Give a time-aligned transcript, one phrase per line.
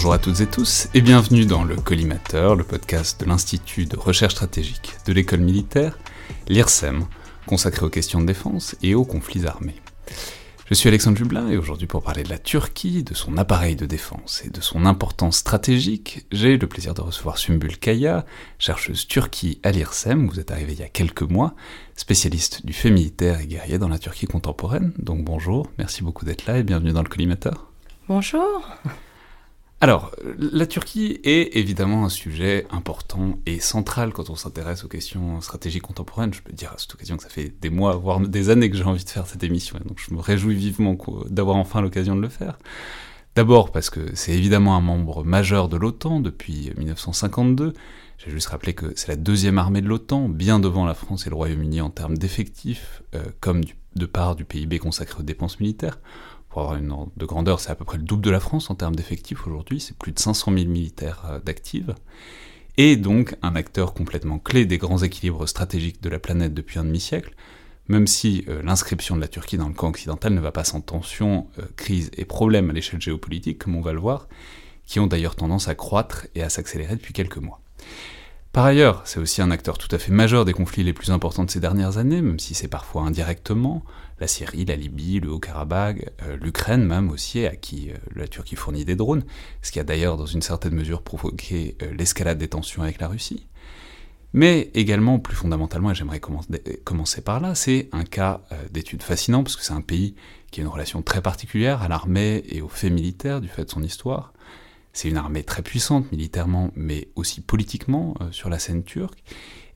[0.00, 3.98] Bonjour à toutes et tous et bienvenue dans le Collimateur, le podcast de l'Institut de
[3.98, 5.98] recherche stratégique de l'école militaire,
[6.48, 7.04] l'IRSEM,
[7.44, 9.76] consacré aux questions de défense et aux conflits armés.
[10.64, 13.84] Je suis Alexandre Jublin et aujourd'hui pour parler de la Turquie, de son appareil de
[13.84, 18.24] défense et de son importance stratégique, j'ai le plaisir de recevoir Sumbul Kaya,
[18.58, 21.54] chercheuse Turquie à l'IRSEM, vous êtes arrivée il y a quelques mois,
[21.94, 24.94] spécialiste du fait militaire et guerrier dans la Turquie contemporaine.
[24.98, 27.70] Donc bonjour, merci beaucoup d'être là et bienvenue dans le collimateur.
[28.08, 28.66] Bonjour.
[29.82, 35.40] Alors, la Turquie est évidemment un sujet important et central quand on s'intéresse aux questions
[35.40, 36.34] stratégiques contemporaines.
[36.34, 38.76] Je peux dire à cette occasion que ça fait des mois, voire des années que
[38.76, 40.98] j'ai envie de faire cette émission, et donc je me réjouis vivement
[41.30, 42.58] d'avoir enfin l'occasion de le faire.
[43.34, 47.72] D'abord parce que c'est évidemment un membre majeur de l'OTAN depuis 1952.
[48.18, 51.30] J'ai juste rappelé que c'est la deuxième armée de l'OTAN, bien devant la France et
[51.30, 53.62] le Royaume-Uni en termes d'effectifs, euh, comme
[53.96, 55.98] de part du PIB consacré aux dépenses militaires
[56.50, 58.74] pour avoir une de grandeur, c'est à peu près le double de la France en
[58.74, 61.90] termes d'effectifs aujourd'hui, c'est plus de 500 000 militaires euh, d'actifs,
[62.76, 66.84] et donc un acteur complètement clé des grands équilibres stratégiques de la planète depuis un
[66.84, 67.34] demi-siècle,
[67.88, 70.80] même si euh, l'inscription de la Turquie dans le camp occidental ne va pas sans
[70.80, 74.28] tension, euh, crise et problèmes à l'échelle géopolitique, comme on va le voir,
[74.86, 77.60] qui ont d'ailleurs tendance à croître et à s'accélérer depuis quelques mois.
[78.52, 81.44] Par ailleurs, c'est aussi un acteur tout à fait majeur des conflits les plus importants
[81.44, 83.84] de ces dernières années, même si c'est parfois indirectement,
[84.20, 88.54] la Syrie, la Libye, le Haut-Karabakh, euh, l'Ukraine même aussi, à qui euh, la Turquie
[88.54, 89.24] fournit des drones,
[89.62, 93.08] ce qui a d'ailleurs dans une certaine mesure provoqué euh, l'escalade des tensions avec la
[93.08, 93.46] Russie.
[94.32, 99.56] Mais également, plus fondamentalement, et j'aimerais commencer par là, c'est un cas d'étude fascinant, parce
[99.56, 100.14] que c'est un pays
[100.52, 103.70] qui a une relation très particulière à l'armée et aux faits militaires du fait de
[103.70, 104.32] son histoire,
[104.92, 109.20] c'est une armée très puissante militairement, mais aussi politiquement sur la scène turque.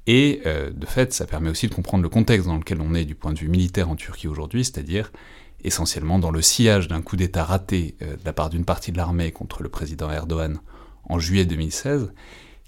[0.06, 3.04] Et euh, de fait, ça permet aussi de comprendre le contexte dans lequel on est
[3.04, 5.12] du point de vue militaire en Turquie aujourd'hui, c'est-à-dire
[5.62, 8.98] essentiellement dans le sillage d'un coup d'État raté euh, de la part d'une partie de
[8.98, 10.58] l'armée contre le président Erdogan
[11.08, 12.12] en juillet 2016,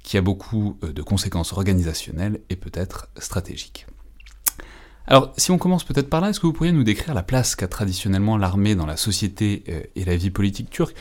[0.03, 3.87] qui a beaucoup de conséquences organisationnelles et peut-être stratégiques.
[5.09, 7.55] Alors, si on commence peut-être par là, est-ce que vous pourriez nous décrire la place
[7.55, 10.97] qu'a traditionnellement l'armée dans la société euh, et la vie politique turque?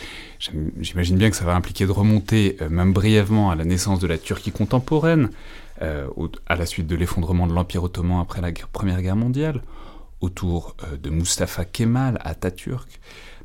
[0.80, 4.06] J'imagine bien que ça va impliquer de remonter, euh, même brièvement, à la naissance de
[4.06, 5.30] la Turquie contemporaine,
[5.82, 6.08] euh,
[6.46, 9.62] à la suite de l'effondrement de l'Empire ottoman après la Première Guerre mondiale,
[10.22, 13.00] autour de Mustafa Kemal, Atatürk,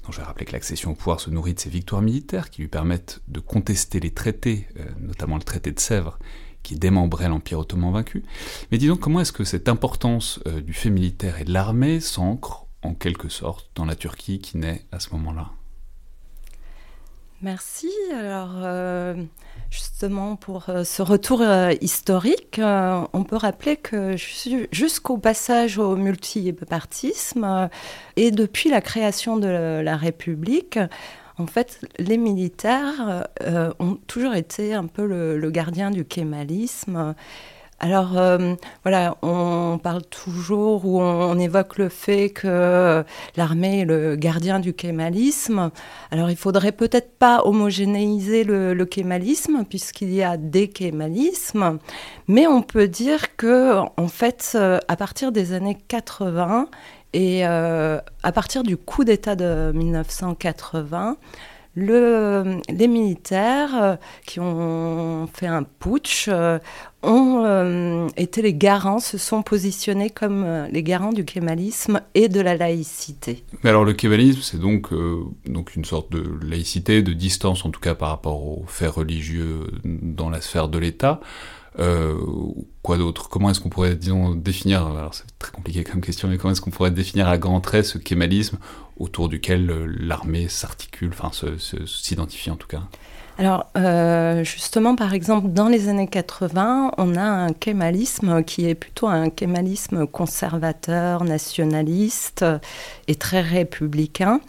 [0.05, 2.63] dont je vais rappeler que l'accession au pouvoir se nourrit de ses victoires militaires qui
[2.63, 4.69] lui permettent de contester les traités,
[5.01, 6.19] notamment le traité de Sèvres,
[6.63, 8.25] qui démembrait l'Empire ottoman vaincu.
[8.71, 12.67] Mais disons, comment est-ce que cette importance euh, du fait militaire et de l'armée s'ancre,
[12.83, 15.51] en quelque sorte, dans la Turquie qui naît à ce moment-là?
[17.43, 17.91] Merci.
[18.15, 19.25] Alors, euh,
[19.71, 21.43] justement, pour euh, ce retour
[21.81, 24.17] historique, on peut rappeler que
[24.73, 27.71] jusqu'au passage au multipartisme
[28.17, 30.79] et depuis la création de la République,
[31.41, 37.15] en fait, les militaires euh, ont toujours été un peu le, gardien du kémalisme.
[37.83, 43.03] Alors euh, voilà, on parle toujours ou on, évoque le fait que
[43.37, 45.71] l'armée est le gardien du kémalisme.
[46.11, 51.79] Alors il faudrait peut-être pas homogénéiser le, kémalisme puisqu'il y a des kémalismes,
[52.29, 56.69] mais on peut dire que en fait, à partir des années 80,
[57.13, 61.17] et euh, à partir du coup d'État de 1980,
[61.77, 66.29] les militaires euh, qui ont fait un putsch
[67.05, 72.41] euh, ont été les garants, se sont positionnés comme les garants du kémalisme et de
[72.41, 73.45] la laïcité.
[73.63, 74.89] Mais alors le kémalisme, c'est donc,
[75.47, 79.67] donc une sorte de laïcité, de distance en tout cas par rapport aux faits religieux
[79.85, 81.21] dans la sphère de l'État.
[81.79, 82.19] Euh,
[82.83, 83.29] quoi d'autre?
[83.29, 86.61] Comment est-ce qu'on pourrait, disons, définir, alors c'est très compliqué comme question, mais comment est-ce
[86.61, 88.59] qu'on pourrait définir à grands traits ce kémalisme
[88.97, 91.31] autour duquel euh, l'armée s'articule, enfin
[91.87, 92.83] s'identifie en tout cas?
[93.41, 98.75] Alors, euh, justement, par exemple, dans les années 80, on a un kémalisme qui est
[98.75, 102.45] plutôt un kémalisme conservateur, nationaliste
[103.09, 104.43] et très républicain.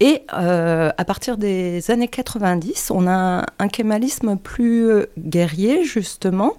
[0.00, 6.54] Et euh, à partir des années 90, on a un kémalisme plus guerrier, justement,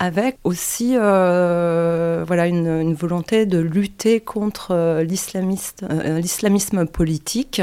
[0.00, 7.62] avec aussi euh, voilà une, volonté de lutter contre euh, euh, l'islamisme politique.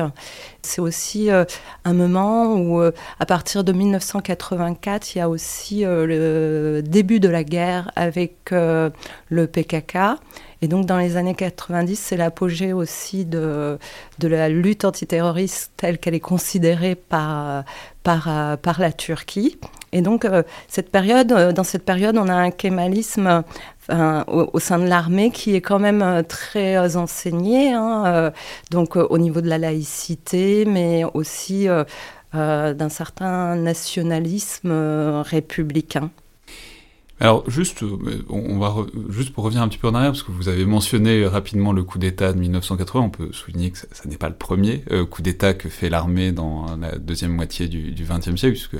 [0.61, 7.19] C'est aussi un moment où, à partir de 1984, il y a aussi le début
[7.19, 8.91] de la guerre avec le
[9.29, 9.97] PKK.
[10.63, 13.77] Et donc, dans les années 90, c'est l'apogée aussi de,
[14.23, 17.63] la lutte antiterroriste telle qu'elle est considérée par
[18.03, 19.59] la Turquie.
[19.95, 23.43] Et donc, euh, cette période, euh, dans cette période, on a un kémalisme
[23.89, 28.31] au, sein de l'armée qui est quand même euh, très enseigné, hein,
[28.71, 31.67] donc au niveau de la laïcité, mais aussi
[32.33, 34.71] d'un certain nationalisme
[35.23, 36.09] républicain.
[37.21, 38.75] Alors juste, euh, on va
[39.09, 41.83] juste pour revenir un petit peu en arrière, parce que vous avez mentionné rapidement le
[41.83, 45.21] coup d'État de 1980, on peut souligner que ça, n'est pas le premier euh, coup
[45.21, 48.77] d'État que fait l'armée dans la deuxième moitié du XXe siècle, puisque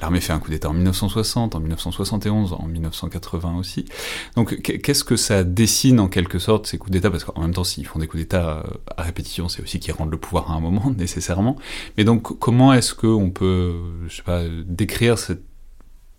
[0.00, 3.84] l'armée fait un coup d'État en 1960, en 1971, en 1980 aussi.
[4.34, 7.10] Donc qu'est-ce que ça dessine en quelque sorte ces coups d'État?
[7.10, 8.62] Parce qu'en même temps, s'ils font des coups d'État euh,
[8.96, 11.56] à répétition, c'est aussi qu'ils rendent le pouvoir à un moment nécessairement.
[11.98, 13.74] Mais donc comment est-ce qu'on peut,
[14.08, 15.42] je sais pas, décrire cette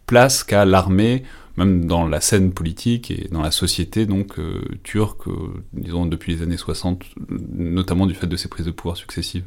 [0.05, 1.23] place qu'a l'armée
[1.57, 6.35] même dans la scène politique et dans la société donc euh, turque, euh, disons depuis
[6.35, 9.45] les années 60, notamment du fait de ses prises de pouvoir successives.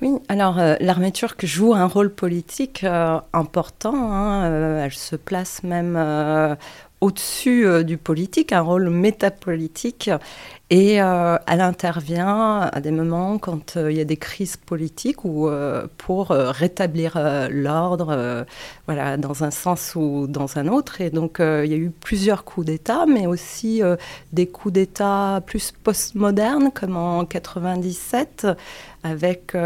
[0.00, 2.84] Oui, alors euh, l'armée turque joue un rôle politique
[3.32, 4.12] important.
[4.12, 5.98] Hein, elle se place même
[7.00, 10.10] au-dessus du politique, un rôle métapolitique.
[10.70, 15.24] Et euh, elle intervient à des moments quand euh, il y a des crises politiques
[15.24, 17.18] ou euh, pour rétablir
[17.50, 18.44] l'ordre,
[18.86, 21.00] voilà, dans un sens ou dans un autre.
[21.00, 23.82] Et donc il y a eu plusieurs coups d'État, mais aussi
[24.32, 28.46] des coups d'État plus postmodernes, comme en 97,
[29.02, 29.56] avec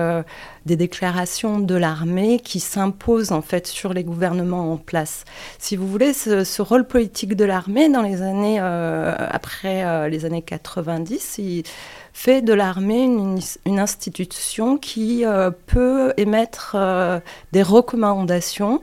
[0.66, 5.24] des déclarations de l'armée qui s'imposent en fait sur les gouvernements en place.
[5.58, 11.04] Si vous voulez, ce, rôle politique de l'armée dans les années après les années 80
[11.38, 11.64] il
[12.12, 17.20] fait de l'armée une, institution qui euh, peut émettre euh,
[17.52, 18.80] des recommandations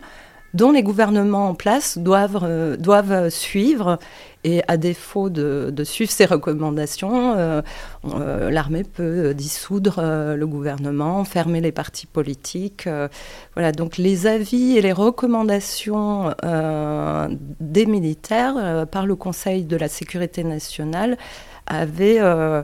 [0.55, 3.99] dont les gouvernements en place doivent, euh, doivent suivre.
[4.43, 7.35] Et à défaut de, suivre ces recommandations,
[8.03, 10.01] l'armée peut dissoudre
[10.35, 12.87] le gouvernement, fermer les partis politiques.
[13.55, 16.33] voilà, donc les avis et les recommandations
[17.59, 21.17] des militaires par le Conseil de la sécurité nationale
[21.69, 22.63] avait, euh,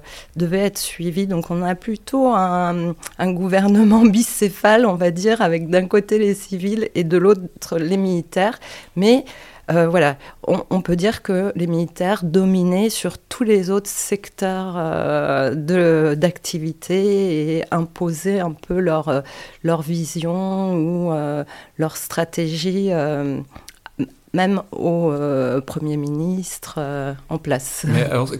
[0.52, 1.28] être suivi.
[1.28, 6.90] Donc on a plutôt un, gouvernement bicéphale, on va dire, avec d'un côté les civils
[6.96, 8.60] et de l'autre les militaires.
[8.96, 9.26] Mais
[9.72, 10.18] euh, voilà,
[10.48, 17.64] on, peut dire que les militaires dominaient sur tous les autres secteurs euh, d'activité et
[17.72, 19.24] imposaient un peu leur,
[19.64, 21.14] leur vision ou
[21.78, 22.92] leur stratégie
[24.36, 27.86] même au euh, Premier ministre euh, en place.
[27.88, 28.32] Mais alors,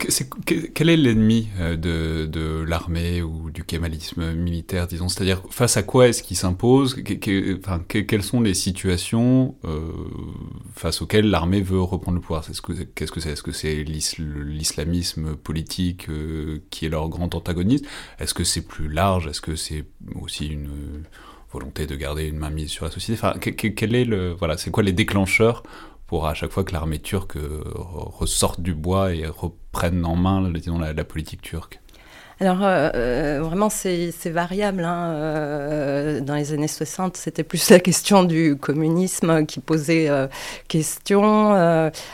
[0.46, 5.08] quel est l'ennemi euh, de, l'armée ou du kémalisme militaire, disons?
[5.08, 7.02] C'est-à-dire, face à quoi est-ce qu'il s'impose?
[7.04, 9.56] Quelles sont les situations
[10.76, 12.46] face auxquelles l'armée veut reprendre le pouvoir?
[12.46, 13.32] Qu'est-ce que c'est?
[13.32, 16.08] Est-ce que c'est l'islamisme politique
[16.70, 17.86] qui est leur grand antagoniste?
[18.20, 19.28] Est-ce que c'est plus large?
[19.28, 19.86] Est-ce que c'est
[20.22, 20.70] aussi une
[21.56, 23.20] volonté de garder une main mise sur la société.
[23.22, 25.64] Enfin, quel est le, voilà, c'est quoi les déclencheurs
[26.08, 31.04] pour à chaque fois que l'armée turque ressorte du bois et reprenne en main, la
[31.04, 31.80] politique turque?
[32.42, 34.84] Alors, euh, euh, vraiment, c'est variable.
[34.84, 35.14] Hein.
[35.16, 40.10] Euh, dans les années 60, c'était plus la question du communisme qui posait
[40.68, 41.54] question.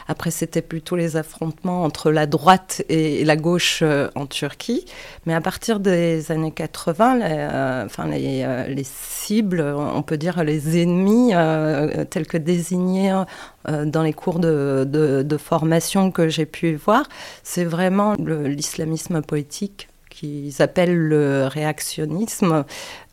[0.08, 3.84] après, c'était plutôt les affrontements entre la droite et, la gauche
[4.16, 4.86] en Turquie.
[5.26, 11.34] Mais à partir des années 80, enfin, les, les, cibles, on peut dire les ennemis,
[12.10, 13.24] tels que désignés
[13.68, 17.06] dans les cours de, de, de formation que j'ai pu voir,
[17.44, 19.88] c'est vraiment l'islamisme politique
[20.22, 22.64] qu'ils appellent le réactionnisme,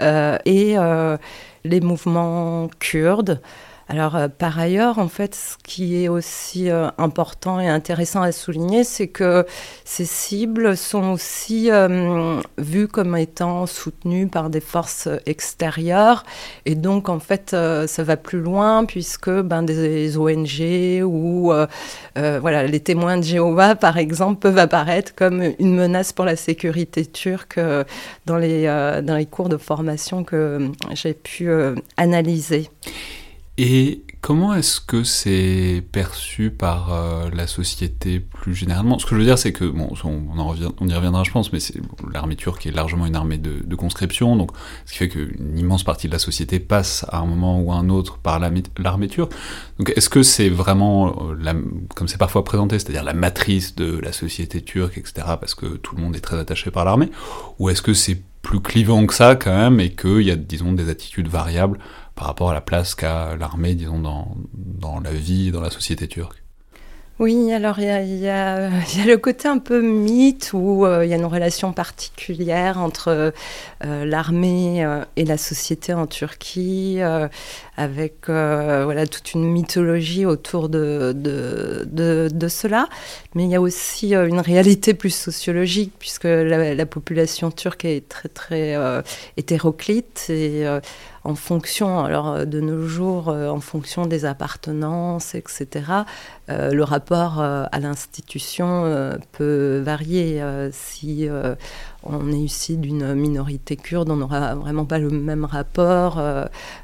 [0.00, 1.16] euh, et euh,
[1.64, 3.40] les mouvements kurdes.
[3.90, 8.32] Alors, euh, par ailleurs, en fait, ce qui est aussi euh, important et intéressant à
[8.32, 9.46] souligner, c'est que
[9.86, 16.24] ces cibles sont aussi euh, vues comme étant soutenues par des forces extérieures.
[16.66, 21.52] Et donc, en fait, ça va plus loin puisque ben, des ONG ou
[22.14, 27.06] voilà, les témoins de Jéhovah, par exemple, peuvent apparaître comme une menace pour la sécurité
[27.06, 27.58] turque
[28.26, 28.66] dans, les,
[29.02, 31.50] dans les cours de formation que j'ai pu
[31.96, 32.68] analyser.
[33.60, 39.00] Et comment est-ce que c'est perçu par euh, la société plus généralement?
[39.00, 41.58] Ce que je veux dire, c'est que, bon, on, en y reviendra, je pense, mais
[42.14, 44.52] l'armée turque est largement une armée de, conscription, donc
[44.86, 47.76] ce qui fait qu'une immense partie de la société passe à un moment ou à
[47.76, 49.32] un autre par l'armée turque.
[49.80, 51.52] Donc est-ce que c'est vraiment, euh,
[51.96, 55.96] comme c'est parfois présenté, c'est-à-dire la matrice de la société turque, etc., parce que tout
[55.96, 57.10] le monde est très attaché par l'armée,
[57.58, 60.72] ou est-ce que c'est plus clivant que ça quand même, et qu'il y a, disons,
[60.72, 61.78] des attitudes variables
[62.18, 66.08] par rapport à la place qu'a l'armée, disons, dans, dans la vie, dans la société
[66.08, 66.42] turque
[67.20, 68.70] oui, alors il y, a,
[69.04, 73.32] le côté un peu mythe où euh, il y a une relation particulière entre
[73.84, 77.00] euh, l'armée euh, et la société en Turquie,
[77.76, 81.88] avec voilà toute une mythologie autour de, de,
[82.32, 82.88] de, cela.
[83.34, 88.08] Mais il y a aussi une réalité plus sociologique puisque la, la, population turque est
[88.08, 88.76] très très
[89.36, 90.64] hétéroclite et
[91.24, 95.68] en fonction, alors de nos jours, en fonction des appartenances, etc.,
[96.48, 100.42] le rapport à l'institution peut varier.
[100.72, 101.28] si
[102.02, 106.18] on est ici d'une minorité kurde, on n'aura vraiment pas le même rapport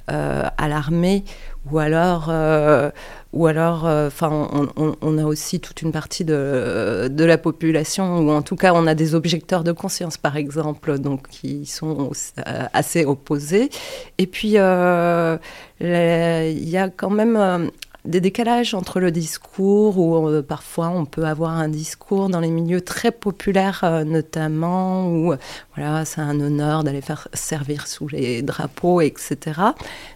[0.07, 1.25] à l'armée
[1.71, 2.91] ou alors, euh,
[3.35, 8.43] ou alors, euh, enfin, on, a aussi toute une partie de, la population, ou en
[8.43, 13.05] tout cas, on a des objecteurs de conscience, par exemple, donc qui sont euh, assez
[13.05, 13.71] opposés.
[14.19, 15.39] Et puis, il y a
[16.97, 17.71] quand même
[18.05, 22.51] des décalages entre le discours, où euh, parfois on peut avoir un discours dans les
[22.51, 25.37] milieux très populaires, euh, notamment, où euh,
[25.75, 29.61] voilà, c'est un honneur d'aller faire servir sous les drapeaux, etc.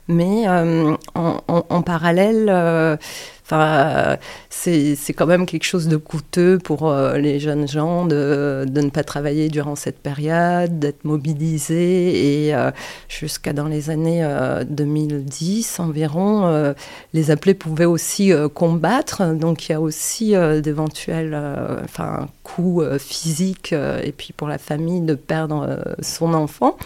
[0.06, 2.98] Mais en, parallèle,
[3.50, 4.18] Enfin,
[4.50, 9.02] c'est quand même quelque chose de coûteux pour les jeunes gens de, de, ne pas
[9.04, 12.48] travailler durant cette période, d'être mobilisés.
[12.48, 12.54] Et
[13.08, 14.22] jusqu'à dans les années
[14.68, 16.74] 2010 environ,
[17.14, 19.34] les appelés pouvaient aussi combattre.
[19.34, 21.34] Donc il y a aussi d'éventuels
[21.84, 26.76] enfin, coûts physiques et puis pour la famille de perdre son enfant.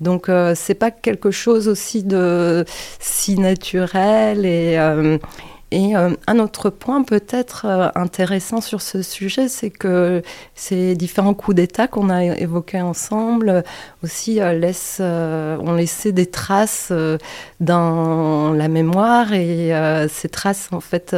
[0.00, 2.64] Donc c'est pas quelque chose aussi de
[3.00, 4.78] si naturel et
[5.72, 10.22] et euh, un autre point peut-être euh, intéressant sur ce sujet, c'est que
[10.54, 13.62] ces différents coups d'État qu'on a évoqués ensemble euh,
[14.04, 16.92] aussi laissent, ont laissé des traces
[17.60, 19.32] dans la mémoire.
[19.32, 19.72] Et
[20.08, 21.16] ces traces, en fait,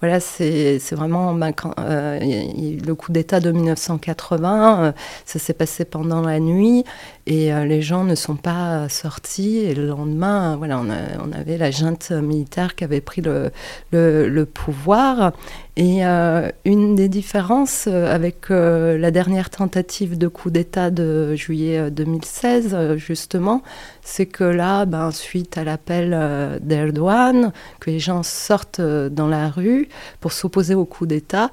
[0.00, 4.94] voilà, c'est vraiment ben, le coup d'État de 1980,
[5.26, 6.84] ça s'est passé pendant la nuit.
[7.26, 9.58] Et les gens ne sont pas sortis.
[9.58, 13.52] Et le lendemain, voilà, on, on avait la junte militaire qui avait pris le
[13.92, 15.32] le, pouvoir.
[15.76, 21.34] Et euh, une des différences euh, avec euh, la dernière tentative de coup d'État de
[21.34, 23.62] juillet 2016, justement,
[24.02, 29.88] c'est que là, ben, suite à l'appel d'Erdogan, que les gens sortent dans la rue
[30.20, 31.50] pour s'opposer au coup d'État,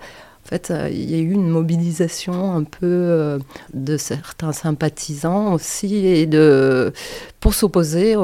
[0.50, 3.39] fait, euh, il y a eu une mobilisation un peu euh,
[3.74, 6.91] de certains sympathisants aussi et de,
[7.39, 8.15] pour s'opposer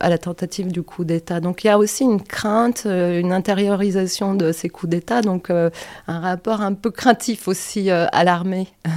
[0.00, 1.40] à la tentative du coup d'État.
[1.40, 5.50] Donc il y a aussi une crainte, euh, une intériorisation de ces coups d'État, donc
[5.50, 5.70] un
[6.06, 8.68] rapport un peu craintif aussi à l'armée.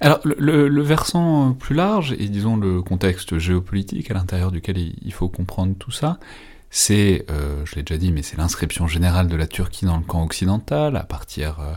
[0.00, 5.28] Alors, le, versant plus large, et disons le contexte géopolitique à l'intérieur duquel il faut
[5.28, 6.18] comprendre tout ça,
[6.76, 10.02] c'est, euh, je l'ai déjà dit, mais c'est l'inscription générale de la Turquie dans le
[10.02, 11.72] camp occidental à partir euh,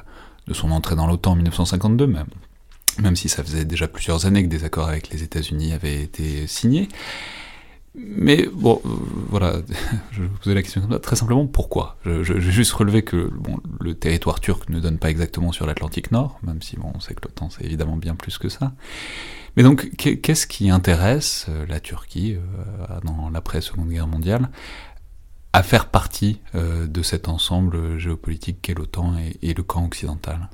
[0.48, 2.26] de son entrée dans l'OTAN en 1952 même,
[3.00, 6.48] même si ça faisait déjà plusieurs années que des accords avec les États-Unis avaient été
[6.48, 6.88] signés.
[7.94, 8.90] Mais bon, euh,
[9.30, 9.58] voilà,
[10.14, 11.98] je vous poser la question très simplement, pourquoi?
[12.04, 16.40] Vais juste relever que bon, le territoire turc ne donne pas exactement sur l'Atlantique Nord,
[16.42, 18.74] même si bon, on sait que l'OTAN c'est évidemment bien plus que ça.
[19.58, 22.38] Mais donc, qu'est-ce qui intéresse la Turquie
[23.04, 24.50] dans l'après-Seconde Guerre mondiale?
[25.58, 30.50] À faire partie euh, de cet ensemble géopolitique qu'est l'OTAN et, le camp occidental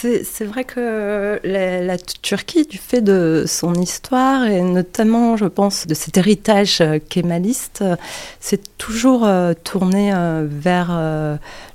[0.00, 5.94] c'est vrai que la, Turquie, du fait de son histoire et notamment, je pense, de
[5.94, 7.84] cet héritage kémaliste,
[8.40, 10.90] s'est toujours euh, tournée euh, vers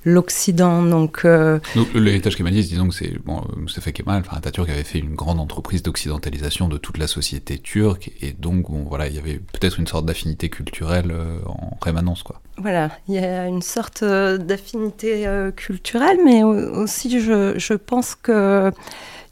[0.05, 0.83] l'Occident.
[0.83, 1.59] Donc, euh,
[1.93, 5.83] l'héritage kémaliste, disons que c'est bon, Mustafa Kemal, enfin Atatürk avait fait une grande entreprise
[5.83, 9.87] d'occidentalisation de toute la société turque, et donc bon, voilà, il y avait peut-être une
[9.87, 12.41] sorte d'affinité culturelle euh, en rémanence, quoi.
[12.57, 18.71] Voilà, il y a une sorte euh, d'affinité culturelle, mais aussi je, je pense que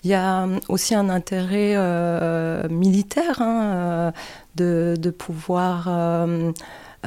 [0.03, 1.75] il y a aussi un intérêt
[2.69, 4.13] militaire hein,
[4.55, 5.87] de, de, pouvoir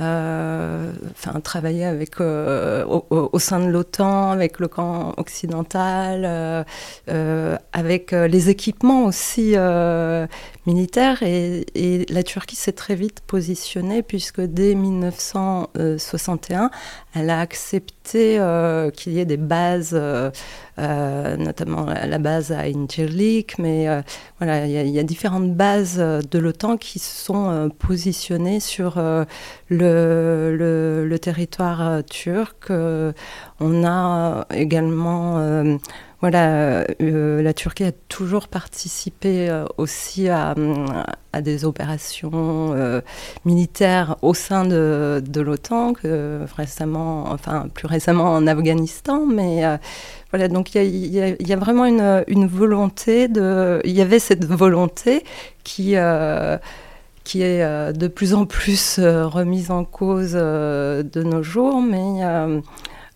[0.00, 6.24] euh, enfin, travailler avec, euh, au, sein de l'OTAN, avec le camp occidental,
[7.08, 9.54] euh, avec les équipements aussi
[10.66, 11.22] militaires.
[11.22, 11.64] Et,
[12.08, 16.70] la Turquie s'est très vite positionnée puisque dès 1961,
[17.14, 18.40] elle a accepté
[18.94, 20.30] qu'il y ait des bases euh,
[20.78, 24.02] notamment la base à Incirlik, mais euh,
[24.38, 29.00] voilà, il y, a différentes bases euh, de l'OTAN qui se sont positionnées sur
[29.68, 32.70] le, le, territoire turc.
[32.70, 35.78] on a également
[36.24, 40.54] voilà, la Turquie a toujours participé aussi à,
[41.42, 42.32] des opérations
[43.44, 45.92] militaires au sein de, l'OTAN,
[46.56, 49.64] récemment, enfin plus récemment en Afghanistan, mais
[50.34, 53.80] voilà, donc il y, a, vraiment une, volonté de.
[53.84, 55.22] Il y avait cette volonté
[55.62, 55.92] qui.
[55.94, 56.58] Euh,
[57.22, 62.24] qui est euh, de plus en plus euh, remise en cause de nos jours, mais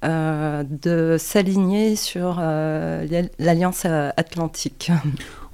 [0.02, 4.90] de s'aligner sur l'Alliance atlantique.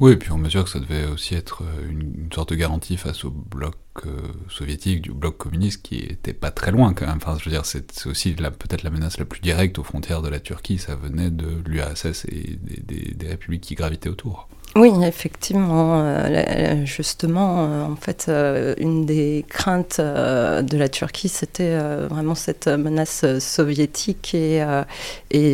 [0.00, 3.24] Oui, et puis on mesure que ça devait aussi être une, sorte de garantie face
[3.24, 3.76] au bloc
[4.48, 7.18] soviétique, du bloc communiste, qui était pas très loin quand même.
[7.18, 10.28] Enfin, je veux dire, c'est aussi peut-être la menace la plus directe aux frontières de
[10.28, 14.48] la Turquie, ça venait de l'URSS et des républiques qui gravitaient autour.
[14.76, 16.02] Oui, effectivement.
[16.04, 21.76] Euh, justement, euh, en fait, euh, une des craintes de la Turquie, c'était
[22.08, 24.60] vraiment cette menace soviétique et,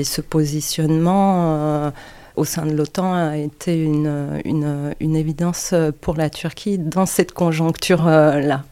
[0.05, 1.93] ce positionnement
[2.37, 8.65] au sein de l'OTAN a été une, évidence pour la Turquie dans cette conjoncture-là.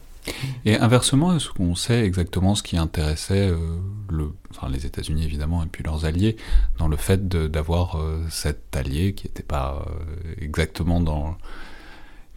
[0.65, 3.51] Et inversement, est-ce qu'on sait exactement ce qui intéressait
[4.51, 6.37] enfin, les États-Unis évidemment et puis leurs alliés
[6.77, 11.37] dans le fait d'avoir euh, cet allié qui n'était pas euh, exactement dans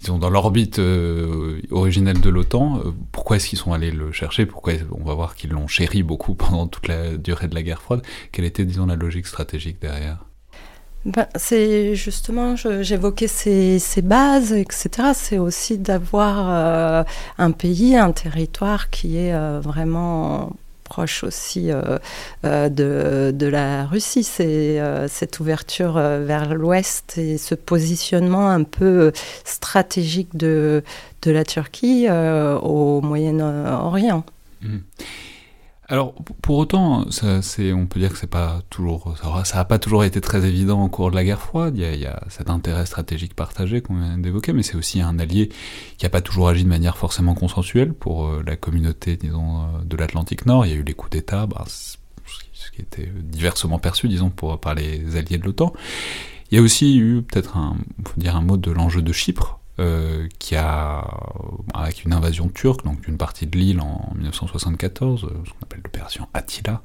[0.08, 2.82] dans l'orbite euh, originelle de l'OTAN.
[3.12, 4.46] pourquoi est-ce qu'ils sont allés le chercher?
[4.46, 7.80] Pourquoi on va voir qu'ils l'ont chéri beaucoup pendant toute la durée de la guerre
[7.80, 10.24] froide Quelle était disons la logique stratégique derrière?
[11.04, 15.10] Ben, c'est justement, j'évoquais ces, bases, etc.
[15.14, 17.06] C'est aussi d'avoir
[17.38, 20.52] un pays, un territoire qui est vraiment
[20.92, 21.98] proche aussi euh,
[22.44, 22.68] euh,
[23.32, 24.24] de, la Russie.
[24.24, 29.12] C'est euh, cette ouverture vers l'ouest et ce positionnement un peu
[29.44, 30.84] stratégique de,
[31.22, 34.24] de la Turquie au Moyen-Orient.
[34.60, 34.76] Mmh.
[35.92, 37.40] Alors, pour autant, ça,
[37.74, 40.88] on peut dire que c'est pas toujours, ça n'a pas toujours été très évident au
[40.88, 41.76] cours de la guerre froide.
[41.76, 45.50] Il y a, cet intérêt stratégique partagé qu'on vient d'évoquer, mais c'est aussi un allié
[45.98, 49.84] qui n'a pas toujours agi de manière forcément consensuelle pour euh, la communauté, disons, euh,
[49.84, 50.64] de l'Atlantique Nord.
[50.64, 54.74] Il y a eu les coups d'État, bah, ce qui était diversement perçu, disons, par
[54.74, 55.74] les alliés de l'OTAN.
[56.50, 59.60] Il y a aussi eu peut-être un, faut dire un mot de l'enjeu de Chypre,
[59.80, 61.02] euh, qui a,
[61.72, 65.80] avec une invasion turque, donc d'une partie de l'île en 1974, euh, ce qu'on appelle
[65.82, 66.82] l'opération Attila,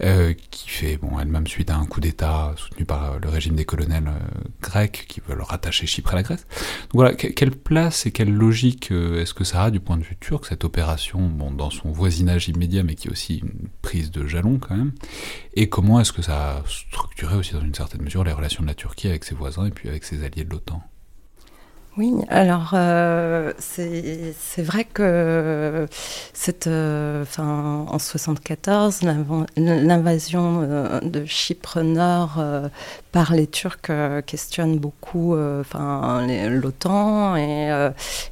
[0.00, 3.66] euh, qui fait bon, elle-même suite à un coup d'État soutenu par le régime des
[3.66, 4.10] colonels
[4.62, 6.46] grecs qui veulent rattacher Chypre à la Grèce.
[6.84, 10.16] Donc voilà, quelle place et quelle logique est-ce que ça a du point de vue
[10.18, 14.26] turc, cette opération, bon, dans son voisinage immédiat, mais qui est aussi une prise de
[14.26, 14.92] jalon quand même,
[15.52, 18.68] et comment est-ce que ça a structuré aussi dans une certaine mesure les relations de
[18.68, 20.82] la Turquie avec ses voisins et puis avec ses alliés de l'OTAN?
[21.98, 25.86] Oui, alors euh, c'est vrai que
[26.34, 29.00] cette, euh, en 1974,
[29.56, 32.42] l'invasion euh, de Chypre Nord
[33.16, 33.90] par les Turcs
[34.26, 37.68] questionne beaucoup enfin l'OTAN et,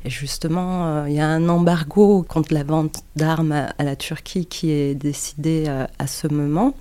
[0.05, 4.73] et, justement il y a un embargo contre la vente d'armes à, la Turquie qui
[4.73, 5.69] est décidé
[5.99, 6.75] à ce moment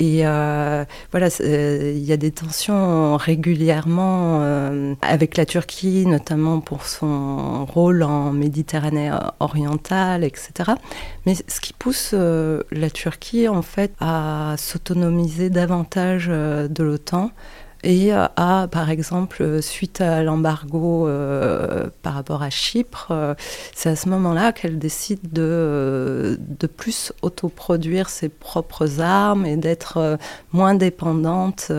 [0.00, 6.60] et euh, voilà, euh, il y a des tensions régulièrement euh, avec la Turquie, notamment
[6.60, 10.72] pour son rôle en Méditerranée orientale, etc.
[11.26, 17.30] Mais ce qui pousse la Turquie, en fait, à s'autonomiser davantage de l'OTAN,
[17.84, 23.34] et à, par exemple, suite à l'embargo euh, par rapport à Chypre, euh,
[23.74, 29.98] c'est à ce moment-là qu'elle décide de, de plus autoproduire ses propres armes et d'être
[29.98, 30.16] euh,
[30.52, 31.70] moins dépendante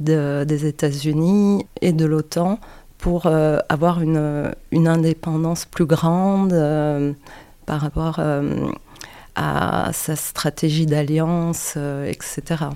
[0.00, 2.58] des États-Unis et de l'OTAN
[2.96, 6.54] pour avoir une, une, indépendance plus grande
[7.66, 8.20] par rapport
[9.34, 12.68] à sa stratégie d'alliance, etc.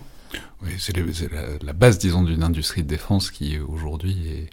[0.62, 0.94] Oui, c'est
[1.62, 4.50] la, base, disons, d'une industrie de défense qui aujourd'hui est,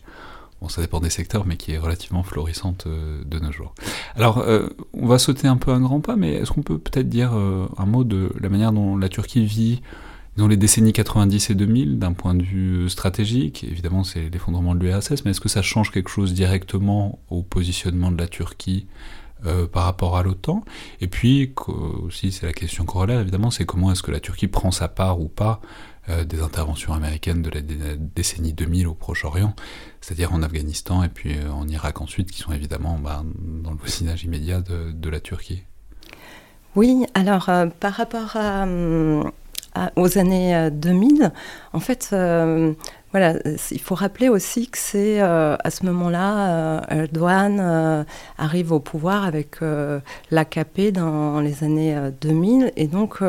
[0.62, 3.74] bon, ça dépend des secteurs, mais qui est relativement florissante euh, de nos jours.
[4.16, 7.10] Alors, euh, on va sauter un peu un grand pas, mais est-ce qu'on peut peut-être
[7.10, 9.82] dire euh, un mot de la manière dont la Turquie vit
[10.38, 13.66] dans les décennies 90 et 2000 d'un point de vue stratégique?
[13.66, 18.12] Évidemment, c'est l'effondrement de l'URSS, mais est-ce que ça change quelque chose directement au positionnement
[18.12, 18.88] de la Turquie
[19.72, 20.64] par rapport à l'OTAN?
[21.02, 21.54] Et puis,
[22.04, 25.20] aussi, c'est la question corollaire, évidemment, c'est comment est-ce que la Turquie prend sa part
[25.20, 25.60] ou pas
[26.10, 27.60] euh, des interventions américaines de la
[27.98, 29.54] décennie 2000 au Proche-Orient,
[30.00, 33.78] c'est-à-dire en Afghanistan et puis euh, en Irak ensuite, qui sont évidemment bah, dans le
[33.78, 35.64] voisinage immédiat de, la Turquie.
[36.76, 38.38] Oui, alors euh, par rapport
[39.98, 41.34] aux années 2000,
[41.74, 42.08] en fait,
[43.12, 43.34] voilà,
[43.72, 48.06] il faut rappeler aussi que c'est à ce moment-là, Erdogan
[48.38, 49.58] arrive au pouvoir avec
[50.32, 53.22] l'AKP dans les années 2000, et donc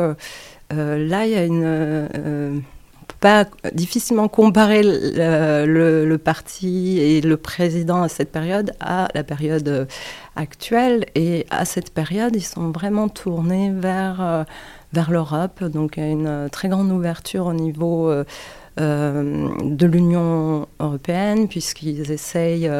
[0.71, 1.63] là, il y a une.
[1.65, 2.59] Euh,
[3.19, 9.87] pas difficilement comparer le, parti et le président à cette période à la période
[10.37, 11.05] actuelle.
[11.15, 14.43] Et à cette période, ils sont vraiment tournés vers, euh,
[14.93, 15.63] vers l'Europe.
[15.65, 18.09] Donc, il y a une très grande ouverture au niveau
[18.79, 22.71] de l'Union européenne, puisqu'ils essayent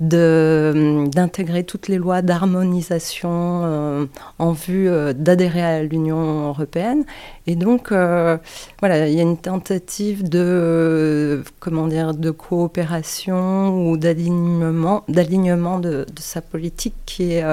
[0.00, 7.04] d'intégrer toutes les lois d'harmonisation en vue d'adhérer à l'Union européenne.
[7.46, 15.04] Et donc, voilà, il y a une tentative de, comment dire, de coopération ou d'alignement,
[15.08, 17.44] de, sa politique qui est,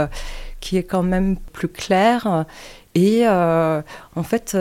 [0.60, 2.46] qui est quand même plus claire.
[2.96, 4.58] Et en fait,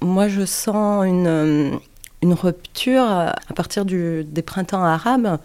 [0.00, 1.78] moi, je sens une,
[2.22, 5.38] une rupture à partir du, des printemps arabes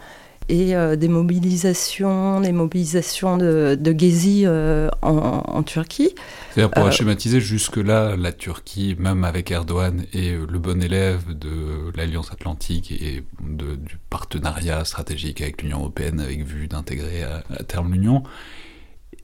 [0.49, 6.13] et euh, des mobilisations, des mobilisations de, de Gezi euh, en, Turquie.
[6.51, 11.91] C'est-à-dire, pour euh, schématiser, jusque-là, la Turquie, même avec Erdogan, est le bon élève de
[11.95, 17.63] l'Alliance Atlantique et de, du partenariat stratégique avec l'Union Européenne, avec vue d'intégrer à, à,
[17.63, 18.23] terme l'Union.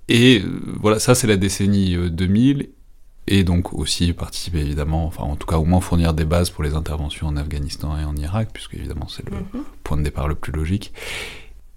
[0.10, 0.44] Et
[0.82, 2.70] voilà, ça, c'est la décennie 2000
[3.28, 6.64] et donc aussi participer évidemment, enfin en tout cas au moins fournir des bases pour
[6.64, 9.64] les interventions en Afghanistan et en Irak, puisque évidemment c'est le mhm.
[9.84, 10.94] point de départ le plus logique.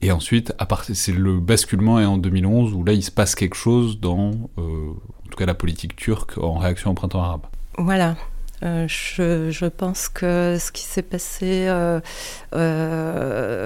[0.03, 0.53] Et ensuite,
[0.93, 4.91] c'est le basculement est en 2011 où là il se passe quelque chose dans, euh,
[4.91, 7.47] en tout cas la politique turque en réaction au printemps arabe.
[7.79, 8.17] Voilà.
[8.63, 12.01] Euh, je, je, pense que ce qui s'est passé, euh,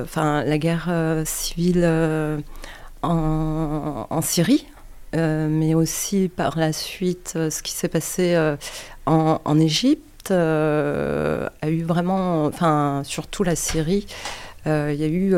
[0.03, 0.90] enfin la guerre
[1.25, 1.85] civile
[3.03, 4.66] en, en Syrie,
[5.16, 8.55] euh, mais aussi par la suite euh, ce qui s'est passé euh,
[9.07, 14.07] en, Égypte a eu vraiment, enfin surtout la Syrie,
[14.66, 15.35] il y a eu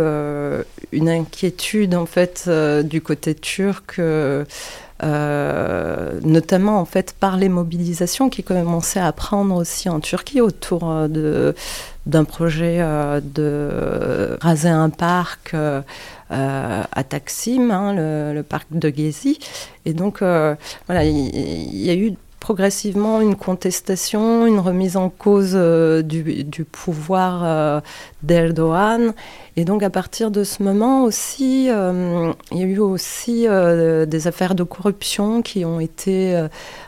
[0.91, 2.51] une inquiétude en fait
[2.85, 3.99] du côté turc.
[5.01, 11.09] notamment en fait par les mobilisations qui commençaient à prendre aussi en Turquie autour
[12.05, 12.85] d'un projet
[13.23, 15.55] de raser un parc
[16.33, 19.39] à Taksim, hein, le, parc de Gezi.
[19.85, 20.55] Et donc, euh,
[20.87, 27.83] voilà, il y, a eu progressivement une contestation, une remise en cause euh, du, pouvoir
[28.25, 29.15] d'Erdogan.
[29.57, 34.55] Et donc à partir de ce moment aussi, il y a eu aussi des affaires
[34.55, 36.35] de corruption qui ont été...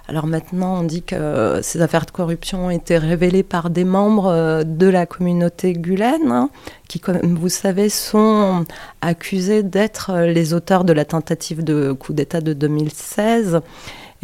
[0.09, 4.65] alors maintenant on dit que ces affaires de corruption ont été révélées par des membres
[4.65, 6.51] de la communauté Gulen, hein,
[6.89, 8.65] qui, comme vous savez, sont
[9.01, 13.61] accusés d'être les auteurs de la tentative de coup d'État de 2016.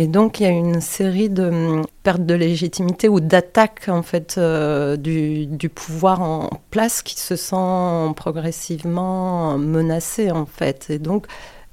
[0.01, 4.03] Et donc il y a une série de hum, pertes de légitimité ou d'attaques en
[4.03, 10.89] fait euh, du, pouvoir en place qui se sent progressivement menacé en fait.
[10.89, 11.27] Et donc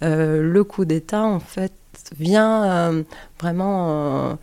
[0.04, 1.72] euh, le coup d'État en fait
[2.20, 3.04] vient euh,
[3.40, 4.38] vraiment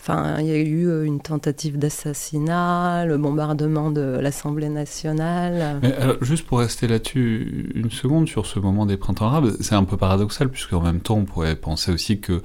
[0.00, 5.80] Enfin, il y a eu euh, une tentative d'assassinat, le bombardement de l'Assemblée nationale.
[6.22, 9.96] juste pour rester là-dessus une seconde sur ce moment des printemps arabes, c'est un peu
[9.96, 12.40] paradoxal puisqu'en même temps on pourrait penser aussi que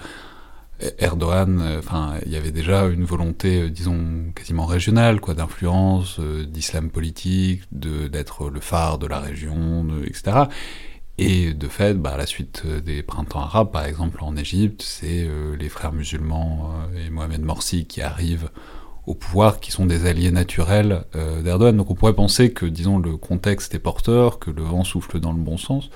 [1.00, 6.20] Erdogan, euh, enfin, il y avait déjà une volonté, euh, disons, quasiment régionale, quoi, d'influence,
[6.20, 10.46] d'islam politique, d'être le phare de la région, etc.
[11.18, 14.82] Et de fait, bah, à la suite euh, des printemps arabes, par exemple en Égypte,
[14.82, 18.50] c'est euh, les frères musulmans euh, et Mohamed Morsi qui arrivent
[19.06, 21.04] au pouvoir, qui sont des alliés naturels
[21.44, 21.76] d'Erdogan.
[21.76, 25.34] Donc on pourrait penser que, disons, le contexte est porteur, que le vent souffle dans
[25.34, 25.90] le bon sens.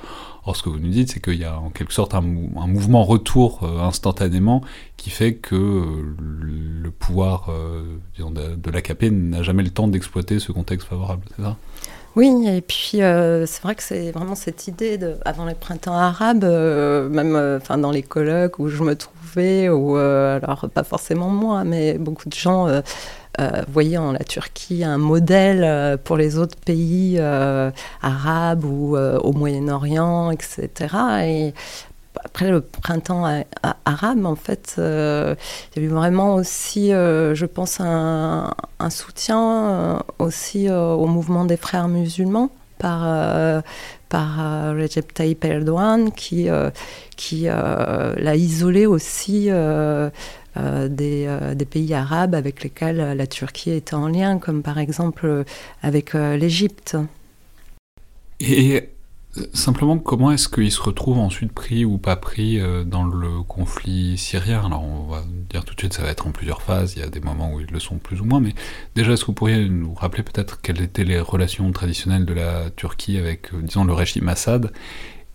[0.46, 3.04] Or, ce que vous nous dites, c'est qu'il y a en quelque sorte un, mouvement
[3.04, 4.62] retour instantanément
[4.98, 5.56] qui fait que
[6.18, 7.50] le pouvoir
[8.16, 11.58] disons, de, de l'AKP n'a jamais le temps d'exploiter ce contexte favorable, c'est ça?
[12.18, 15.94] Oui, et puis euh, c'est vrai que c'est vraiment cette idée de, avant les printemps
[15.94, 21.30] arabes, euh, même euh, dans les colloques où je me trouvais, ou alors pas forcément
[21.30, 22.82] moi, mais beaucoup de gens
[23.68, 27.20] voyaient en la Turquie un modèle pour les autres pays
[28.02, 30.70] arabes ou au Moyen-Orient, etc.
[31.22, 31.54] Et
[32.24, 33.26] après le printemps
[33.86, 35.36] arabe, en fait, euh,
[35.76, 38.54] il y a eu vraiment aussi, euh, je pense, un,
[38.90, 43.64] soutien euh, aussi au mouvement des frères musulmans par,
[44.10, 46.48] par Recep Tayyip Erdogan, qui,
[47.16, 49.50] qui l'a isolé aussi
[50.56, 55.44] des, des, pays arabes avec lesquels la Turquie était en lien, comme par exemple
[55.82, 56.98] avec l'Égypte.
[58.40, 58.90] Et
[59.54, 64.18] Simplement, comment est-ce qu'ils se retrouvent ensuite pris ou pas pris euh, dans le conflit
[64.18, 64.66] syrien?
[64.66, 66.94] Alors, on va dire tout de suite, ça va être en plusieurs phases.
[66.96, 68.54] Il y a des moments où ils le sont plus ou moins, mais
[68.96, 72.70] déjà, est-ce que vous pourriez nous rappeler peut-être quelles étaient les relations traditionnelles de la
[72.72, 74.72] Turquie avec, euh, disons, le régime Assad?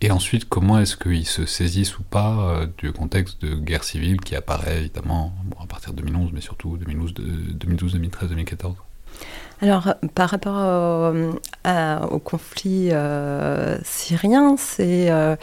[0.01, 4.19] Et ensuite, comment est-ce qu'ils se saisissent ou pas euh, du contexte de guerre civile
[4.19, 8.75] qui apparaît évidemment à partir de 2011, mais surtout 2012, 2012 2013, 2014
[9.61, 11.13] alors, par rapport
[12.11, 15.35] au, conflit euh, syrien, c'est euh,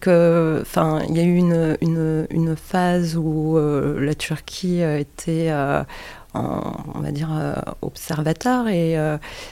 [0.00, 5.52] que, enfin, il y a eu une, phase où euh, la Turquie était
[6.34, 7.30] on va dire,
[7.82, 8.68] observateur.
[8.68, 8.96] Et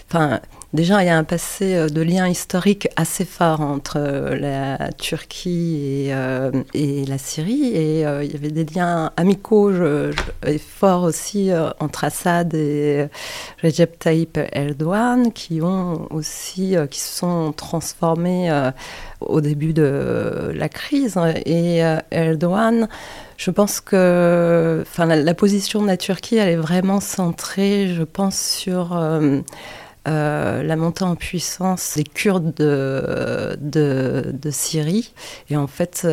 [0.09, 0.41] enfin,
[0.77, 6.11] déjà, il y a un passé de lien historique assez fort entre la Turquie
[6.75, 7.75] et, la Syrie.
[7.75, 9.73] Et il y avait des liens amicaux
[10.47, 13.09] et forts aussi entre Assad et
[13.63, 18.51] Recep Tayyip Erdogan qui ont aussi, qui se sont transformés
[19.21, 21.19] au début de la crise.
[21.45, 22.89] Et euh, Erdogan,
[23.37, 28.39] je pense que enfin, la, position de la Turquie, elle est vraiment centrée, je pense,
[28.39, 28.97] sur
[30.07, 35.13] euh, euh, la montée en puissance des Kurdes de, de, Syrie.
[35.51, 36.07] Et en fait.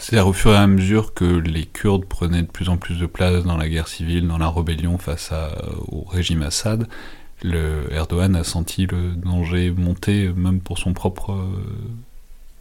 [0.00, 3.06] C'est-à-dire au fur et à mesure que les Kurdes prenaient de plus en plus de
[3.06, 5.50] place dans la guerre civile, dans la rébellion face à,
[5.88, 6.86] au régime Assad,
[7.42, 11.36] le Erdogan a senti le danger monter, même pour son propre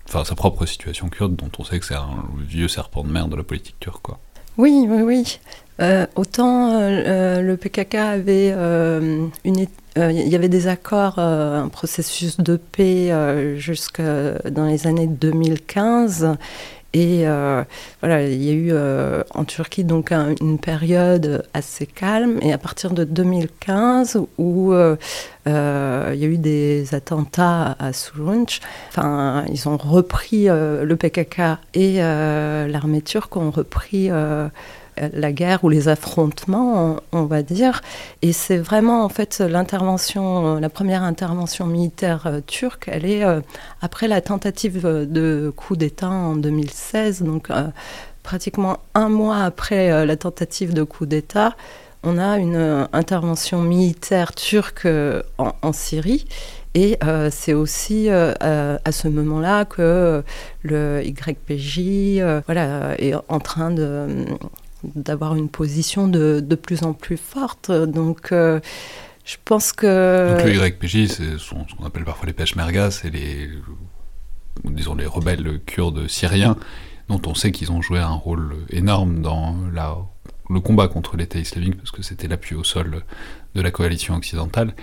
[0.08, 3.28] enfin sa propre situation kurde, dont on sait que c'est un vieux serpent de mer
[3.28, 4.02] de la politique turque.
[4.02, 4.20] Quoi.
[4.58, 5.40] Oui, oui, oui.
[5.82, 12.38] Euh, autant euh, euh, le PKK avait une, il y avait des accords, un processus
[12.40, 13.12] de paix
[13.58, 16.36] jusque dans les années 2015
[16.94, 17.64] et euh,
[18.02, 22.38] voilà, il y a eu euh, en Turquie donc une période assez calme.
[22.44, 24.96] Et à partir de 2015, où euh,
[25.46, 25.52] il
[26.20, 33.02] y a eu des attentats à Surunç, enfin, ils ont repris le PKK et l'armée
[33.02, 34.10] turque ont repris
[34.98, 37.82] la guerre ou les affrontements, on, va dire.
[38.22, 43.42] Et c'est vraiment en fait l'intervention, la première intervention militaire euh, turque, elle est euh,
[43.82, 47.68] après la tentative de coup d'État en 2016, donc euh,
[48.24, 51.56] pratiquement un mois après la tentative de coup d'État.
[52.04, 54.88] On a une intervention militaire turque
[55.38, 56.26] en, Syrie
[56.74, 56.98] et
[57.32, 60.24] c'est aussi à ce moment-là que
[60.64, 64.26] le YPJ voilà, est en train de,
[64.96, 67.72] d'avoir une position de, de, plus en plus forte.
[67.72, 68.60] Donc, euh,
[69.26, 70.38] je pense que.
[70.38, 73.50] Donc, le YPJ, c'est ce qu'on appelle parfois les Peshmerga, c'est les,
[74.65, 76.58] disons, les rebelles kurdes syriens,
[77.10, 79.98] dont on sait qu'ils ont joué un rôle énorme dans la,
[80.50, 83.04] le combat contre l'État islamique, parce que c'était l'appui au sol
[83.56, 84.74] de la coalition occidentale.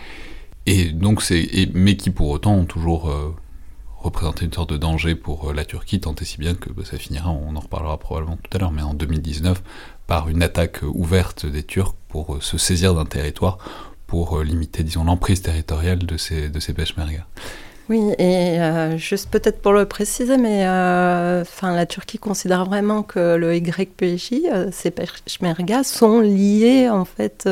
[0.67, 3.11] Et donc, c'est, mais qui pour autant ont toujours.
[3.11, 3.35] Euh,
[4.01, 6.83] représenté une sorte de danger pour euh, la Turquie, tant et si bien que bah,
[6.85, 9.63] ça finira, on en reparlera probablement tout à l'heure, mais en 2019,
[10.11, 13.59] par une attaque ouverte des Turcs pour euh, se saisir d'un territoire,
[14.09, 16.75] pour euh, limiter, disons, l'emprise territoriale de ces, de ces.
[17.89, 20.63] Oui, et euh, juste peut-être pour le préciser, mais
[21.43, 27.49] enfin la Turquie considère vraiment que le YPJ, ces peshmergas, sont liés en fait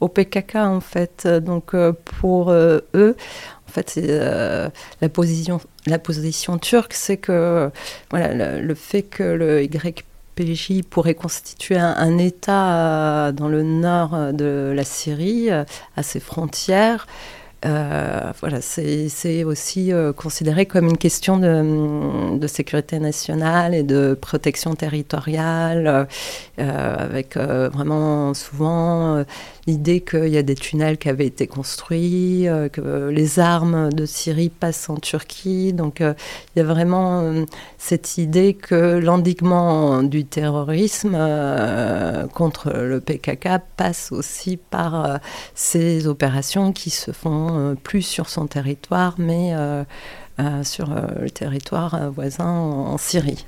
[0.00, 1.26] au PKK en fait.
[1.26, 3.16] Donc pour eux,
[3.82, 4.00] fait,
[5.00, 7.70] la position la position turque, c'est que
[8.10, 14.14] voilà le, fait que le YPJ PJ pourrait constituer un, État euh, dans le nord
[14.14, 15.64] euh, de la Syrie, euh,
[15.96, 17.06] à ses frontières.
[17.62, 26.06] voilà, c'est aussi considéré comme une question de, sécurité nationale et de protection territoriale,
[26.58, 29.24] avec vraiment souvent
[29.66, 34.06] l'idée qu'il y a des tunnels qui avaient été construits, euh, que les armes de
[34.06, 35.72] Syrie passent en Turquie.
[35.72, 36.14] Donc euh,
[36.54, 37.44] il y a vraiment euh,
[37.78, 41.16] cette idée que l'endiguement du terrorisme
[42.32, 45.20] contre le PKK passe aussi par
[45.54, 49.54] ces opérations qui se font plus sur son territoire, mais
[50.64, 53.44] sur euh, le territoire euh, voisin en, Syrie.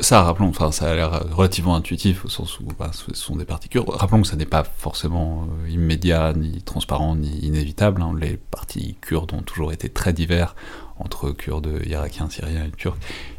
[0.00, 3.44] Ça, rappelons, enfin, ça a l'air relativement intuitif au sens où bah, ce sont des
[3.44, 3.90] partis kurdes.
[3.90, 8.02] Rappelons que ça n'est pas forcément immédiat, ni transparent, ni inévitable.
[8.02, 8.14] Hein.
[8.18, 10.56] Les partis kurdes ont toujours été très divers
[10.98, 12.96] entre Kurdes, Irakiens, Syriens et Turcs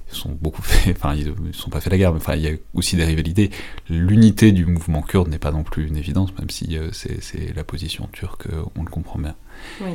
[0.10, 2.42] ils sont beaucoup fait, enfin ils ne sont pas fait la guerre, mais enfin il
[2.42, 3.52] y a aussi des rivalités.
[3.90, 8.08] L'unité du mouvement kurde n'est pas non plus une évidence, même si c'est la position
[8.14, 9.36] turque, on le comprend bien.
[9.82, 9.92] Oui.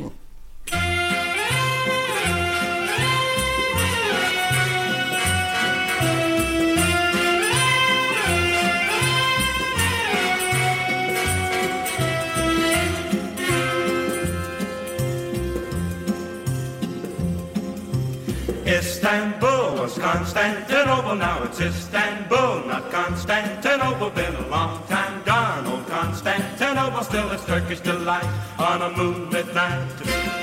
[20.13, 24.11] Constantinople, now it's Istanbul, not Constantinople.
[24.11, 29.89] Been a long time gone, old Constantinople, still a Turkish delight on a moonlit night.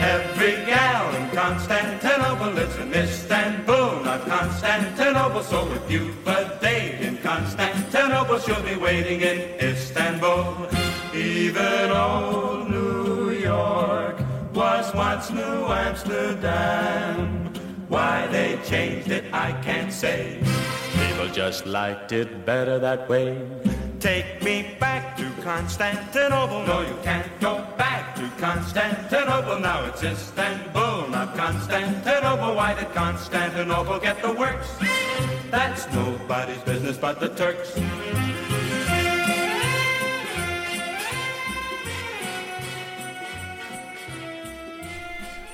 [0.00, 5.44] Every gal in Constantinople lives in Istanbul, not Constantinople.
[5.44, 10.66] So if you've a date in Constantinople, she'll be waiting in Istanbul.
[11.14, 14.16] Even old New York
[14.52, 17.49] was once New Amsterdam.
[17.90, 20.38] Why they changed it, I can't say.
[20.92, 23.36] People just liked it better that way.
[23.98, 26.64] Take me back to Constantinople.
[26.66, 29.58] No, you can't go back to Constantinople.
[29.58, 32.54] Now it's Istanbul, not Constantinople.
[32.54, 34.70] Why did Constantinople get the works?
[35.50, 37.74] That's nobody's business but the Turks.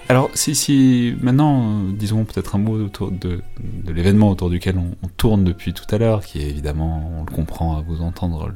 [0.09, 4.79] Alors, si, si maintenant, euh, disons peut-être un mot autour de, de l'événement autour duquel
[4.79, 8.53] on, tourne depuis tout à l'heure, qui est évidemment, on le comprend à vous entendre,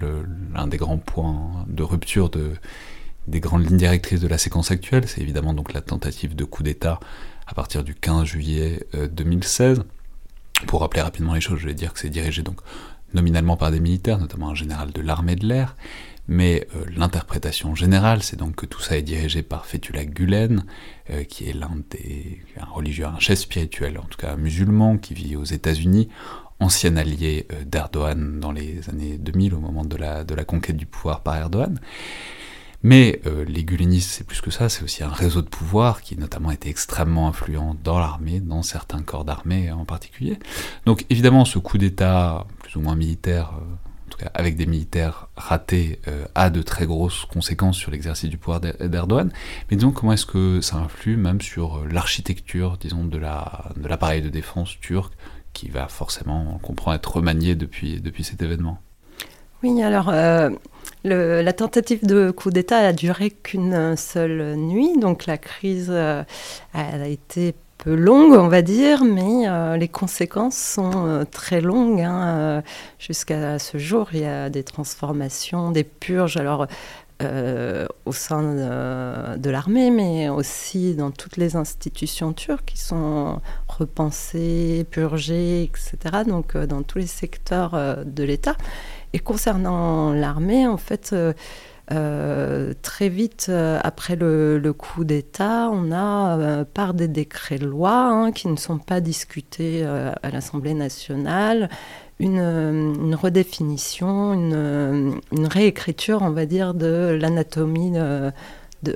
[0.54, 2.52] l'un des grands points de rupture de,
[3.26, 6.62] des grandes lignes directrices de la séquence actuelle, c'est évidemment donc la tentative de coup
[6.62, 7.00] d'État
[7.46, 9.82] à partir du 15 juillet euh, 2016.
[10.66, 12.60] Pour rappeler rapidement les choses, je vais dire que c'est dirigé donc
[13.12, 15.74] nominalement par des militaires, notamment un général de l'armée de l'air,
[16.30, 20.64] mais euh, l'interprétation générale, c'est donc que tout ça est dirigé par Fethullah Gulen,
[21.10, 25.12] euh, qui est l'un des un religieux, un chef spirituel, en tout cas musulman, qui
[25.12, 26.08] vit aux États-Unis,
[26.60, 30.76] ancien allié euh, d'Erdogan dans les années 2000, au moment de la, de la conquête
[30.76, 31.80] du pouvoir par Erdogan.
[32.82, 36.50] Mais les gulenistes, c'est plus que ça, c'est aussi un réseau de pouvoir qui notamment
[36.50, 40.38] été extrêmement influent dans l'armée, dans certains corps d'armée en particulier.
[40.86, 43.52] Donc évidemment, ce coup d'État, plus ou moins militaire,
[44.22, 48.60] euh, avec des militaires ratés, euh, a de très grosses conséquences sur l'exercice du pouvoir
[48.60, 49.30] d'Erdogan.
[49.70, 54.30] Mais disons, comment est-ce que ça influe même sur l'architecture, disons, de l'appareil la, de,
[54.30, 55.12] de défense turc,
[55.52, 58.78] qui va forcément, on comprend, être remanié depuis, depuis cet événement?
[59.62, 60.50] Oui, alors euh,
[61.04, 66.22] la tentative de coup d'État a duré qu'une seule nuit, donc la crise euh,
[66.72, 67.54] a été
[67.86, 72.00] longue, on va dire, mais euh, les conséquences sont euh, très longues.
[72.00, 72.62] Hein.
[72.98, 76.36] Jusqu'à ce jour, il y a des transformations, des purges.
[76.36, 76.66] Alors,
[77.22, 84.86] euh, au sein de, l'armée, mais aussi dans toutes les institutions turques qui sont repensées,
[84.90, 86.24] purgées, etc.
[86.26, 88.56] Donc euh, dans tous les secteurs euh, de l'État.
[89.12, 91.14] Et concernant l'armée, en fait,
[91.92, 97.66] euh, très vite euh, après le, coup d'État, on a, euh, par des décrets de
[97.66, 101.68] loi hein, qui ne sont pas discutés à l'Assemblée nationale,
[102.20, 107.94] une, redéfinition, une, réécriture, on va dire, de l'anatomie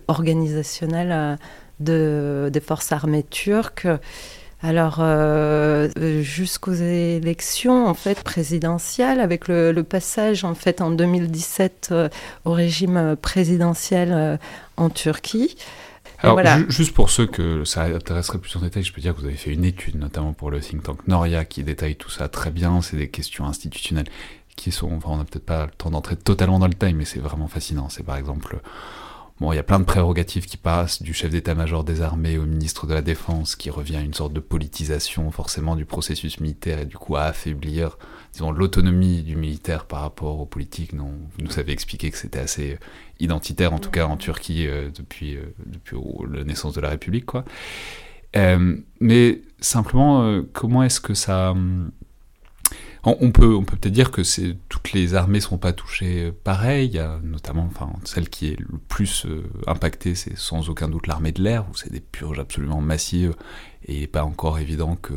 [0.09, 1.39] organisationnelle
[1.81, 3.89] de, des forces armées turques.
[4.65, 5.91] Alors, euh,
[6.23, 12.09] jusqu'aux élections en fait présidentielles, avec le, le, passage en fait en 2017 euh,
[12.47, 14.37] au régime présidentiel euh,
[14.79, 15.55] en Turquie.
[16.21, 16.61] Alors, voilà.
[16.71, 19.37] juste pour ceux que ça intéresserait plus en détail, je peux dire que vous avez
[19.37, 22.81] fait une étude, notamment pour le think tank Noria, qui détaille tout ça très bien.
[22.81, 24.09] C'est des questions institutionnelles
[24.57, 27.05] qui sont, enfin, on n'a peut-être pas le temps d'entrer totalement dans le détail, mais
[27.05, 27.91] c'est vraiment fascinant.
[27.91, 28.57] C'est par exemple
[29.41, 32.47] Bon, il y a plein de prérogatives qui passent, du chef d'état-major des armées au
[32.47, 36.79] ministre de la Défense, qui revient à une sorte de politisation forcément du processus militaire
[36.79, 37.99] et du coup à affaiblir,
[38.33, 40.93] disons, l'autonomie du militaire par rapport aux politiques.
[40.93, 42.79] Non, vous nous avez expliqué que c'était assez
[43.19, 45.97] identitaire, en tout cas en Turquie, euh, depuis, euh, depuis
[46.33, 47.45] la naissance de la République, quoi.
[48.37, 51.51] Euh, mais simplement, euh, comment est-ce que ça...
[51.51, 51.91] Hum,
[53.05, 54.23] on peut peut-être dire que
[54.69, 57.01] toutes les armées sont pas touchées euh, pareil.
[57.23, 57.69] Notamment,
[58.05, 61.77] celle qui est le plus euh, impactée, c'est sans aucun doute l'armée de l'air, où
[61.77, 63.35] c'est des purges absolument massives
[63.87, 65.13] et pas encore évident que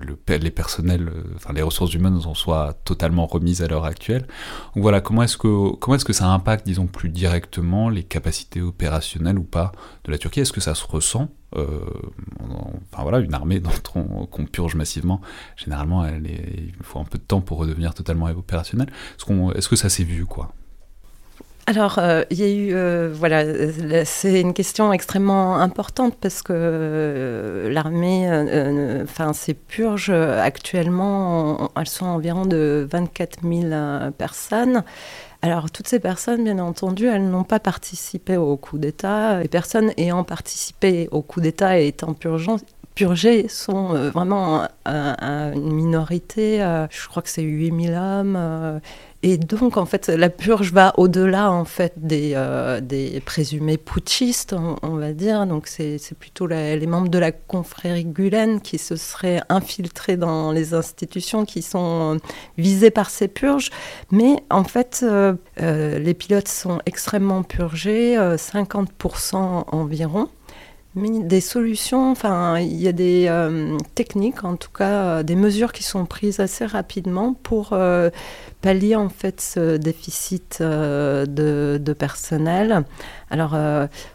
[0.00, 4.26] le, les personnels, euh, enfin les ressources humaines en soient totalement remises à l'heure actuelle.
[4.74, 8.60] Donc voilà, comment est-ce que comment est-ce que ça impacte, disons plus directement, les capacités
[8.60, 9.72] opérationnelles ou pas
[10.04, 10.40] de la Turquie?
[10.40, 11.28] Est-ce que ça se ressent?
[11.52, 15.20] Enfin voilà, une armée qu'on purge massivement,
[15.56, 18.88] généralement, il faut un peu de temps pour redevenir totalement opérationnelle.
[19.54, 20.52] Est-ce, que ça s'est vu, quoi?
[21.66, 23.42] Alors, euh, il y a eu, euh, voilà,
[24.04, 28.28] c'est une question extrêmement importante parce que euh, l'armée,
[29.02, 34.84] enfin, ces purges actuellement, elles sont environ de 24 000 personnes.
[35.44, 39.42] Alors, toutes ces personnes, bien entendu, elles n'ont pas participé au coup d'État.
[39.42, 42.14] Les personnes ayant participé au coup d'État et étant
[42.94, 46.62] purgées sont euh, vraiment une minorité.
[46.62, 48.36] Euh, je crois que c'est 8000 hommes.
[48.38, 48.78] Euh,
[49.26, 54.54] et donc, en fait, la purge va au-delà, en fait, des, euh, des présumés putschistes,
[54.82, 55.46] on, va dire.
[55.46, 60.74] Donc, c'est plutôt les membres de la confrérie Gulen qui se seraient infiltrés dans les
[60.74, 62.18] institutions qui sont
[62.58, 63.70] visées par ces purges.
[64.10, 65.32] Mais, en fait, euh,
[65.62, 70.28] euh, les pilotes sont extrêmement purgés, 50% environ
[70.96, 75.72] des solutions, enfin, il y a des euh, techniques, en tout cas, euh, des mesures
[75.72, 78.10] qui sont prises assez rapidement pour euh,
[78.60, 82.84] pallier en fait ce déficit de, de, personnel.
[83.28, 83.56] Alors,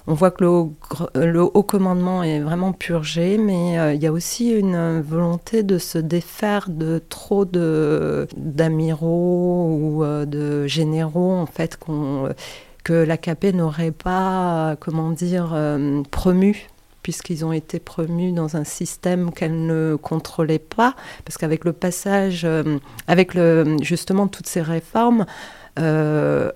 [0.08, 5.02] on voit que le haut, commandement est vraiment purgé, mais il y a aussi une
[5.02, 7.46] volonté de se défaire de trop
[8.36, 8.38] d'amiraux
[9.70, 12.30] ou de de généraux en fait qu'on
[12.90, 15.56] que l'AKP n'aurait pas, comment dire,
[16.10, 16.68] promu
[17.04, 22.48] puisqu'ils ont été promus dans un système qu'elle ne contrôlait pas, parce qu'avec le passage,
[23.08, 25.26] avec le, justement toutes ces réformes,
[25.78, 26.52] euh,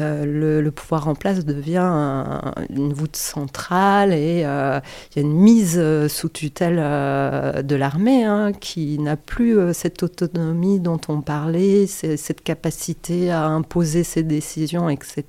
[0.00, 2.40] le, pouvoir en place devient
[2.70, 4.80] une voûte centrale et euh,
[5.10, 10.02] il y a une mise euh, sous tutelle de l'armée hein, qui n'a plus cette
[10.02, 15.24] autonomie dont on parlait, cette capacité à imposer ses décisions, etc.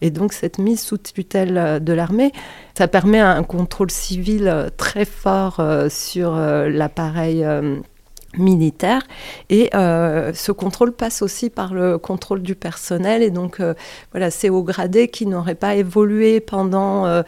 [0.00, 2.32] Et donc cette mise sous tutelle de l'armée,
[2.76, 7.46] ça permet un contrôle civil très fort sur l'appareil
[8.38, 9.02] militaire.
[9.50, 13.22] Et euh, ce contrôle passe aussi par le contrôle du personnel.
[13.22, 13.74] Et donc, euh,
[14.12, 17.22] voilà, c'est au gradé qui n'aurait pas évolué pendant euh,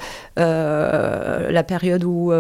[1.51, 2.33] la période où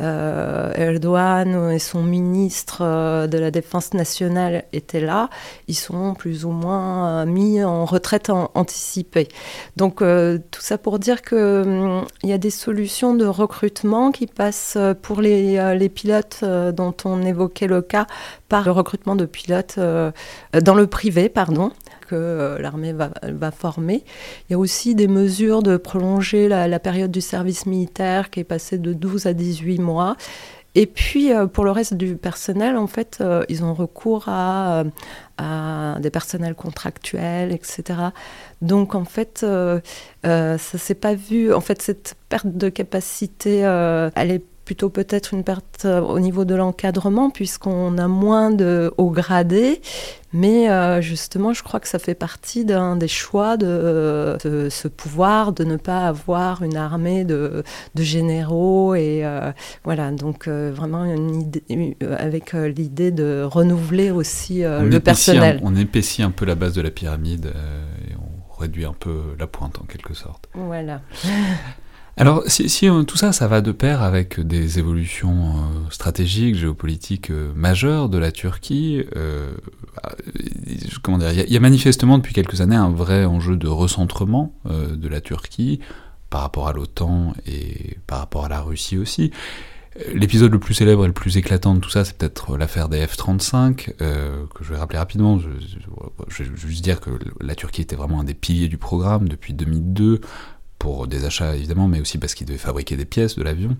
[0.00, 5.28] euh, Erdogan et son ministre euh, de la Défense nationale étaient là,
[5.68, 9.28] ils sont plus ou moins euh, mis en retraite anticipée.
[9.76, 14.78] Donc tout ça pour dire qu'il hum, y a des solutions de recrutement qui passent
[15.02, 18.06] pour les, les pilotes dont on évoquait le cas
[18.48, 21.70] par le recrutement de pilotes dans le privé, pardon
[22.12, 24.04] euh, l'armée va, former.
[24.48, 28.44] Il y a aussi des mesures de prolonger la, période du service militaire qui est
[28.44, 30.16] passée de 12 à 18 mois.
[30.74, 34.84] Et puis, euh, pour le reste du personnel, en fait, euh, ils ont recours à,
[36.00, 37.82] des personnels contractuels, etc.
[38.60, 39.44] Donc, en fait,
[40.22, 41.52] ça s'est pas vu.
[41.52, 43.58] En fait, cette perte de capacité,
[44.14, 48.92] elle est plutôt peut-être une perte euh, au niveau de l'encadrement, puisqu'on a moins de
[48.96, 49.80] hauts gradés.
[50.32, 55.52] Mais euh, justement, je crois que ça fait partie d'un des choix de, ce pouvoir
[55.52, 57.62] de ne pas avoir une armée de,
[57.96, 58.94] généraux.
[58.94, 59.52] Et euh,
[59.84, 65.60] voilà, donc vraiment une idée, avec l'idée de renouveler aussi le personnel.
[65.62, 67.52] on épaissit un peu la base de la pyramide
[68.08, 70.48] et on réduit un peu la pointe en quelque sorte.
[70.54, 71.02] Voilà.
[72.18, 77.30] Alors, si, euh, tout ça, ça va de pair avec des évolutions euh, stratégiques, géopolitiques
[77.30, 79.02] euh, majeures de la Turquie,
[81.02, 85.08] comment dire, il y, a manifestement depuis quelques années un vrai enjeu de recentrement de
[85.08, 85.80] la Turquie
[86.30, 89.30] par rapport à l'OTAN et par rapport à la Russie aussi.
[90.14, 93.04] L'épisode le plus célèbre et le plus éclatant de tout ça, c'est peut-être l'affaire des
[93.04, 95.38] F-35, que je vais rappeler rapidement.
[95.38, 95.50] Je,
[96.28, 97.10] je, vais juste dire que
[97.40, 100.20] la Turquie était vraiment un des piliers du programme depuis 2002
[100.82, 103.76] pour des achats évidemment, mais aussi parce qu'ils devaient fabriquer des pièces de l'avion.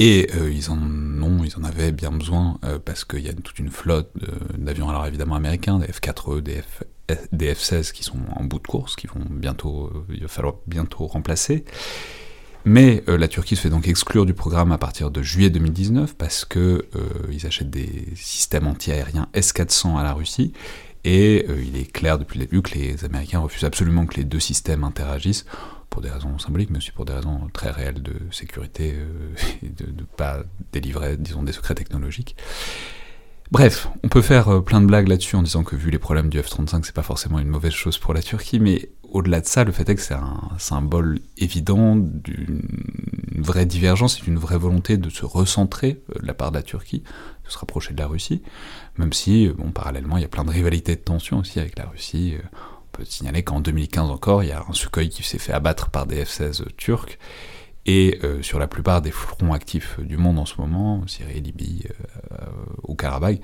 [0.00, 0.78] Et euh, ils en
[1.22, 4.10] ont, ils en avaient bien besoin euh, parce qu'il y a toute une flotte
[4.58, 6.82] d'avions, alors évidemment américains, des F-4E, des, F,
[7.30, 10.56] des F-16 qui sont en bout de course, qui vont bientôt, euh, il va falloir
[10.66, 11.64] bientôt remplacer.
[12.64, 16.44] Mais la Turquie se fait donc exclure du programme à partir de juillet 2019 parce
[16.44, 16.88] que
[17.30, 20.52] ils achètent des systèmes anti-aériens S-400 à la Russie
[21.04, 24.40] et il est clair depuis le début que les Américains refusent absolument que les deux
[24.40, 25.46] systèmes interagissent
[25.96, 29.70] pour des raisons symboliques, mais aussi pour des raisons très réelles de sécurité euh, et
[29.70, 32.36] de ne pas délivrer, disons, des secrets technologiques.
[33.50, 36.28] Bref, on peut faire euh, plein de blagues là-dessus en disant que vu les problèmes
[36.28, 39.64] du F-35, c'est pas forcément une mauvaise chose pour la Turquie, mais au-delà de ça,
[39.64, 42.60] le fait est que c'est un symbole évident d'une
[43.38, 46.62] vraie divergence et d'une vraie volonté de se recentrer euh, de la part de la
[46.62, 47.04] Turquie,
[47.46, 48.42] de se rapprocher de la Russie,
[48.98, 51.86] même si, bon, parallèlement, il y a plein de rivalités de tensions aussi avec la
[51.86, 52.34] Russie
[52.96, 56.06] peut signaler qu'en 2015 encore, il y a un Sukhoi qui s'est fait abattre par
[56.06, 57.18] des F-16 turcs,
[57.86, 61.84] et euh, sur la plupart des fronts actifs du monde en ce moment, Syrie, Libye,
[62.32, 62.36] euh,
[62.82, 63.40] au Karabakh,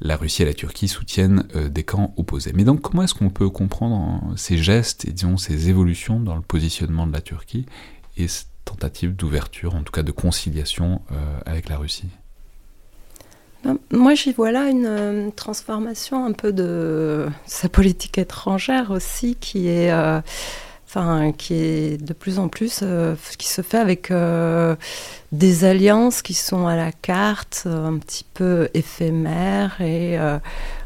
[0.00, 2.52] la Russie et la Turquie soutiennent euh, des camps opposés.
[2.54, 6.36] Mais donc comment est-ce qu'on peut comprendre hein, ces gestes et disons ces évolutions dans
[6.36, 7.64] le positionnement de la Turquie
[8.18, 11.00] et cette tentative d'ouverture, en tout cas de conciliation
[11.46, 12.08] avec la Russie?
[13.90, 19.68] Moi, j'y vois là une euh, transformation un peu de sa politique étrangère aussi, qui
[19.68, 20.20] est, euh,
[20.86, 24.12] enfin, qui est de plus en plus, euh, qui se fait avec
[25.32, 30.18] des alliances qui sont à la carte, un petit peu éphémères et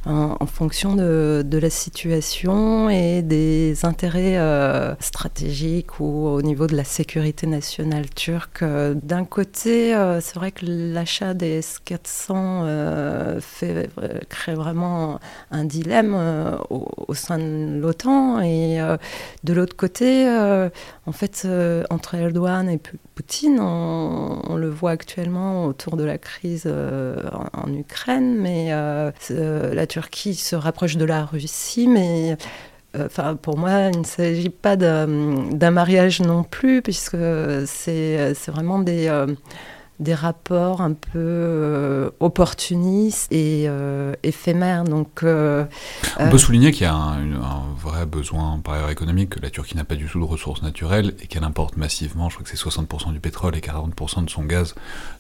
[0.05, 6.85] en, fonction de, la situation et des intérêts euh, stratégiques ou au niveau de la
[6.85, 8.65] sécurité nationale turque.
[8.65, 13.91] D'un côté, euh, c'est vrai que l'achat des S-400 euh, fait,
[14.29, 16.17] crée vraiment un dilemme
[16.71, 18.79] au, sein de l'OTAN et
[19.45, 20.29] de l'autre côté,
[21.07, 21.47] en fait,
[21.91, 22.79] entre Erdogan et
[23.15, 28.71] Poutine, on, le voit actuellement autour de la crise en, en, Ukraine, mais
[29.31, 32.37] la Turquie se rapproche de la Russie, mais
[32.97, 37.17] euh, Enfin, pour moi, il ne s'agit pas d'un mariage non plus, puisque
[37.67, 39.27] c'est vraiment des, euh,
[40.03, 43.69] des rapports un peu opportunistes et
[44.23, 44.85] éphémères.
[44.85, 49.51] Donc, On peut souligner qu'il y a un, vrai besoin par ailleurs économique, que la
[49.51, 52.57] Turquie n'a pas du tout de ressources naturelles et qu'elle importe massivement, je crois que
[52.57, 54.75] c'est 60% du pétrole et 40% de son gaz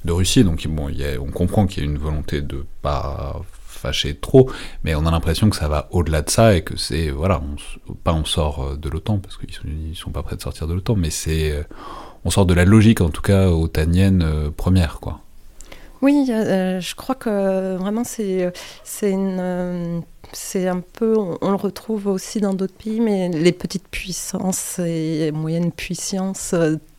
[0.04, 0.44] de Russie.
[0.44, 3.40] Donc bon, on comprend qu'il y a une volonté de pas
[3.82, 4.50] fâcher trop,
[4.84, 7.42] mais on a l'impression que ça va au-delà de ça et que c'est, voilà,
[7.88, 9.64] on, pas on sort euh, de l'OTAN, parce qu'ils sont,
[9.94, 11.64] sont pas prêts de sortir de l'OTAN, mais c'est, euh,
[12.24, 15.20] on sort de la logique, en tout cas, otanienne euh, première, quoi.
[16.00, 18.42] Oui, je crois que vraiment c'est
[20.66, 25.70] un peu, on, le retrouve aussi dans d'autres pays, mais les petites puissances et moyennes
[25.70, 26.56] puissances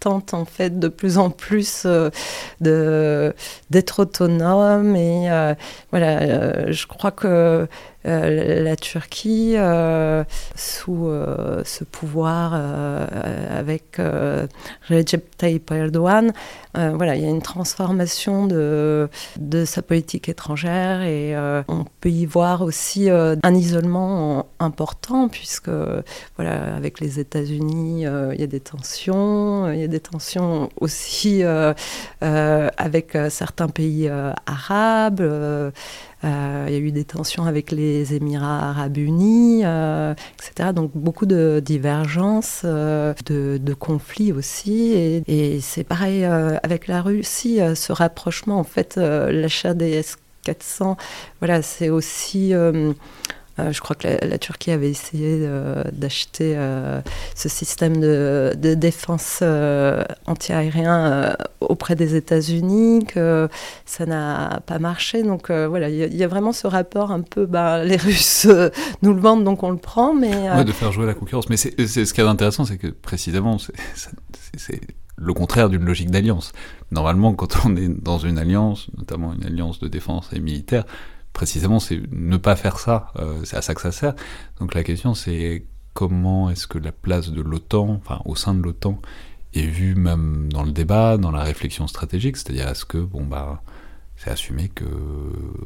[0.07, 2.09] euh, en fait de plus en plus euh,
[2.61, 3.33] de
[3.69, 5.53] d'être autonomes et euh,
[5.91, 7.67] voilà, je crois que
[8.05, 9.55] la Turquie
[10.57, 11.09] sous
[11.63, 12.53] ce pouvoir
[13.49, 13.97] avec
[14.89, 16.33] Recep Tayyip Erdogan,
[16.73, 19.07] voilà, il y a une transformation de
[19.39, 21.33] de sa politique étrangère et
[21.69, 25.69] on peut y voir aussi euh, un isolement important puisque
[26.35, 30.69] voilà avec les États-Unis euh, il y a des tensions, il y a des tensions
[30.79, 31.73] aussi euh,
[32.21, 34.09] avec certains pays
[34.45, 35.21] arabes.
[36.23, 40.71] il y a eu des tensions avec les Émirats arabes unis, etc.
[40.73, 44.93] Donc beaucoup de divergences, de, conflits aussi.
[44.93, 50.01] Et, et c'est pareil avec la Russie, ce rapprochement, en fait, l'achat des
[50.43, 50.97] 400.
[51.39, 52.53] Voilà, c'est aussi.
[53.59, 56.55] Euh, euh, je crois que la, Turquie avait essayé euh, d'acheter
[57.35, 59.43] ce système de, défense
[60.25, 63.49] anti-aérien auprès des États-Unis, que
[63.85, 65.23] ça n'a pas marché.
[65.23, 68.47] Donc voilà, il y, a vraiment ce rapport un peu, bah, les Russes
[69.01, 70.13] nous le vendent, donc on le prend.
[70.13, 71.49] Mais, de faire jouer la concurrence.
[71.49, 73.57] Mais c'est, ce qui est intéressant, c'est que précisément,
[74.57, 74.81] c'est
[75.15, 76.51] le contraire d'une logique d'alliance.
[76.91, 80.85] Normalement, quand on est dans une alliance, notamment une alliance de défense et militaire,
[81.33, 83.11] précisément, c'est ne pas faire ça.
[83.17, 84.13] Euh, c'est à ça que ça sert.
[84.59, 88.61] Donc la question, c'est comment est-ce que la place de l'OTAN, enfin au sein de
[88.61, 88.99] l'OTAN,
[89.53, 93.61] est vue même dans le débat, dans la réflexion stratégique, c'est-à-dire est-ce que bon bah
[94.15, 94.85] c'est assumé que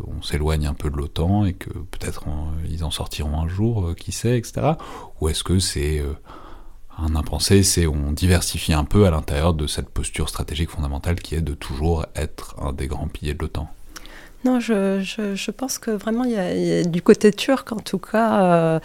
[0.07, 2.25] on s'éloigne un peu de l'OTAN et que peut-être
[2.69, 4.73] ils en sortiront un jour, euh, qui sait, etc.
[5.21, 6.13] Ou est-ce que c'est euh,
[6.97, 11.35] un impensé, c'est on diversifie un peu à l'intérieur de cette posture stratégique fondamentale qui
[11.35, 13.69] est de toujours être un des grands piliers de l'OTAN?
[14.45, 18.41] Non, je, je, pense que vraiment, il y, a, du côté turc, en tout cas,
[18.43, 18.79] euh,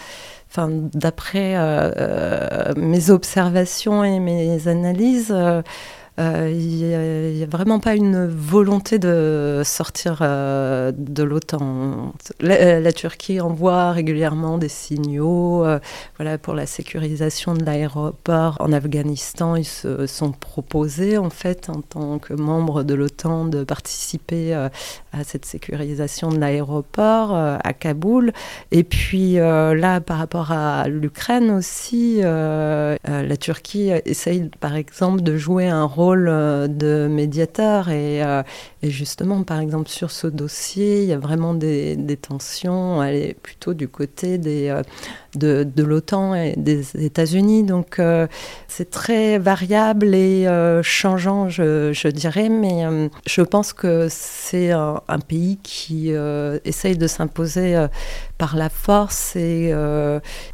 [0.94, 5.34] d'après euh, euh, mes observations et mes analyses,
[6.18, 12.12] il n'y a, vraiment pas une volonté de sortir euh, de l'OTAN.
[12.40, 15.78] La, Turquie envoie régulièrement des signaux euh,
[16.18, 19.56] voilà, pour la sécurisation de l'aéroport en Afghanistan.
[19.56, 25.24] Ils se sont proposés, en fait, en tant que membres de l'OTAN, de participer à
[25.24, 28.32] cette sécurisation de l'aéroport à Kaboul.
[28.70, 35.68] Et puis là, par rapport à l'Ukraine aussi, la Turquie essaye, par exemple, de jouer
[35.68, 37.86] un rôle euh, de médiateur.
[37.90, 38.42] Euh,
[38.82, 43.02] et, justement, par exemple, sur ce dossier, il y a vraiment des, tensions.
[43.02, 44.82] Elle est plutôt du côté des, euh,
[45.36, 47.62] de, l'OTAN et des États-Unis.
[47.62, 48.00] Donc,
[48.68, 50.46] c'est très variable et
[50.82, 52.48] changeant, je, dirais.
[52.48, 56.10] Mais je pense que c'est un, pays qui
[56.64, 57.86] essaye de s'imposer
[58.38, 59.72] par la force et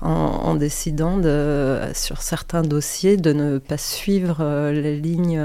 [0.01, 1.21] en, décidant
[1.95, 5.39] sur certains dossiers de ne pas suivre les lignes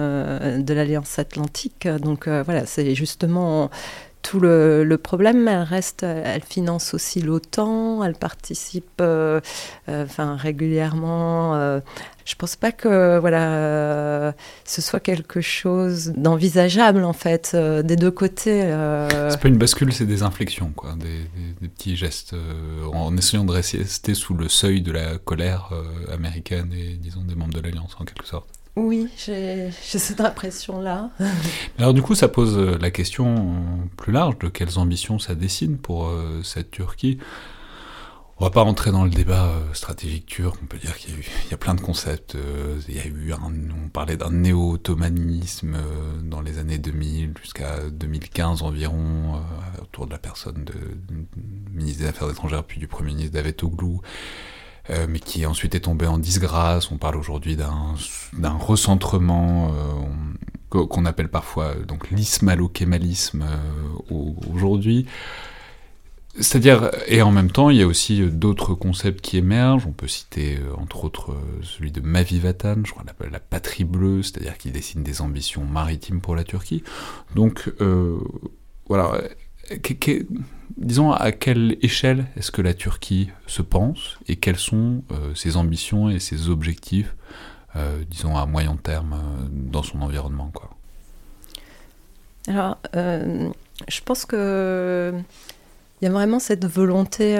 [0.43, 1.87] euh, de l'Alliance Atlantique.
[1.87, 3.69] Donc euh, voilà, c'est justement
[4.21, 5.47] tout le, problème.
[5.47, 9.41] Elle reste, elle finance aussi l'OTAN, elle participe euh,
[9.87, 11.55] enfin, régulièrement.
[12.25, 18.61] je pense pas que voilà, ce soit quelque chose d'envisageable en fait des deux côtés.
[19.29, 22.33] C'est pas une bascule, c'est des inflexions, quoi, des, petits gestes
[22.93, 25.71] en essayant de rester sous le seuil de la colère
[26.11, 28.47] américaine et disons des membres de l'Alliance en quelque sorte.
[28.75, 31.11] Oui, j'ai cette impression-là.
[31.77, 33.55] Alors du coup, ça pose euh, la question
[33.97, 37.19] plus large de quelles ambitions ça dessine pour euh, cette Turquie.
[38.39, 41.13] On va pas rentrer dans le débat euh, stratégique turc, on peut dire qu'il
[41.51, 42.35] y, a plein de concepts.
[42.89, 45.77] il y a eu on parlait d'un néo-ottomanisme
[46.23, 49.39] dans les années 2000 jusqu'à 2015 environ,
[49.83, 51.27] autour de la personne de, du
[51.71, 53.99] ministre des Affaires étrangères puis du Premier ministre Davutoglu.
[54.89, 56.91] Euh, mais qui ensuite est tombé en disgrâce.
[56.91, 64.15] On parle aujourd'hui d'un recentrement euh, qu'on appelle parfois donc l'ismalo-kémalisme euh,
[64.53, 65.05] aujourd'hui.
[66.37, 69.85] C'est-à-dire, et en même temps, il y a aussi d'autres concepts qui émergent.
[69.87, 74.23] On peut citer, entre autres, celui de Mavi Vatan, je crois, la, la patrie bleue,
[74.23, 76.83] c'est-à-dire qui dessine des ambitions maritimes pour la Turquie.
[77.35, 77.71] Donc,
[78.87, 79.21] voilà.
[80.77, 85.03] Disons, à quelle échelle est-ce que la Turquie se pense et quelles sont
[85.35, 87.15] ses ambitions et ses objectifs
[87.75, 90.69] euh, disons, à moyen terme euh, dans son environnement quoi?
[92.47, 93.49] Alors, euh,
[93.87, 95.13] je pense que
[96.03, 97.37] il y a vraiment cette volonté,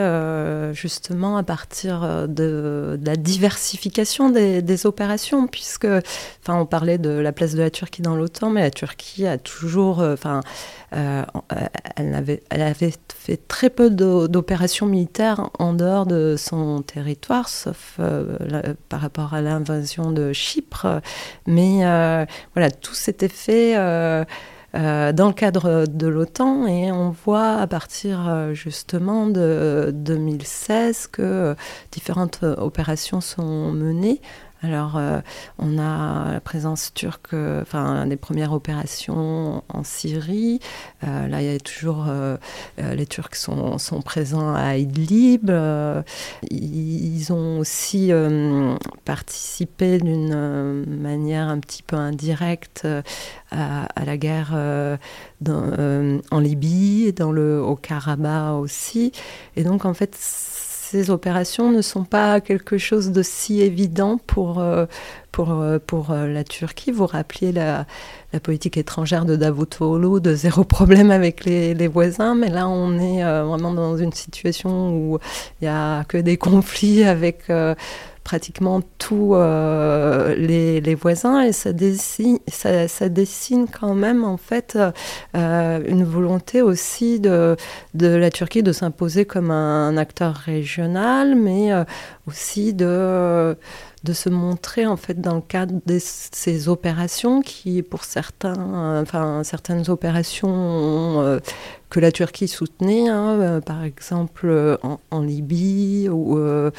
[0.74, 7.55] justement, à partir de, la diversification des, opérations, puisque, enfin, on parlait de la place
[7.55, 10.41] de la Turquie dans l'OTAN, mais la Turquie a toujours, enfin,
[10.95, 11.24] euh,
[11.95, 17.95] elle, avait, elle, avait, fait très peu d'opérations militaires en dehors de son territoire, sauf
[17.99, 21.01] euh, par rapport à l'invasion de Chypre.
[21.47, 23.76] Mais euh, voilà, tout s'était fait
[24.74, 31.55] dans le cadre de l'OTAN et on voit à partir justement de 2016 que
[31.91, 34.19] différentes opérations sont menées
[34.64, 35.20] alors, euh,
[35.59, 40.61] on a la présence turque, enfin, des premières opérations en Syrie.
[41.03, 42.05] Euh, là, il y a toujours.
[42.07, 42.38] Euh,
[42.78, 45.51] les Turcs sont, sont, présents à Idlib.
[46.49, 48.11] ils ont aussi
[49.03, 52.88] participé d'une manière un petit peu indirecte
[53.51, 54.53] à, la guerre
[55.45, 59.11] en Libye, dans le, au Karabakh aussi.
[59.57, 60.16] Et donc, en fait,
[60.93, 64.85] ces opérations ne sont pas quelque chose de si évident pour, euh,
[65.31, 66.91] pour, euh, pour euh, la Turquie.
[66.91, 67.87] Vous rappeliez la,
[68.43, 73.23] politique étrangère de Davutoglu, de zéro problème avec les, les, voisins, mais là on est
[73.23, 75.19] vraiment dans une situation où
[75.61, 77.47] il n'y a que des conflits avec
[78.24, 84.38] pratiquement tous euh, les, les, voisins et ça dessine, ça, ça, dessine quand même en
[84.38, 84.78] fait
[85.36, 87.57] euh, une volonté aussi de,
[87.93, 91.84] de la Turquie de s'imposer comme un, acteur régional, mais euh,
[92.28, 93.55] aussi de
[94.03, 99.43] de se montrer en fait dans le cadre de ces opérations qui, pour certains, enfin
[99.43, 101.39] certaines opérations
[101.93, 104.77] que la Turquie soutenait, hein, euh, par exemple euh,
[105.11, 106.71] en, Libye, où euh,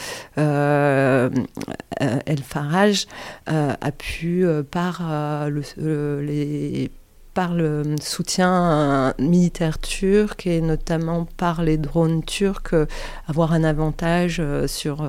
[1.97, 3.07] El Farage
[3.47, 6.91] a pu, par le, les
[7.35, 12.75] par le soutien militaire turc et notamment par les drones turcs
[13.27, 15.09] avoir un avantage sur,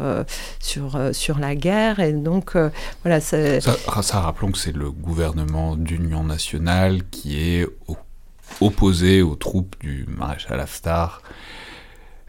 [0.59, 1.99] sur, sur la guerre.
[1.99, 2.57] Et donc,
[3.03, 3.21] voilà.
[3.21, 7.67] Ça, ça, rappelons que c'est le gouvernement d'union nationale qui est
[8.61, 11.21] opposé aux troupes du maréchal Haftar.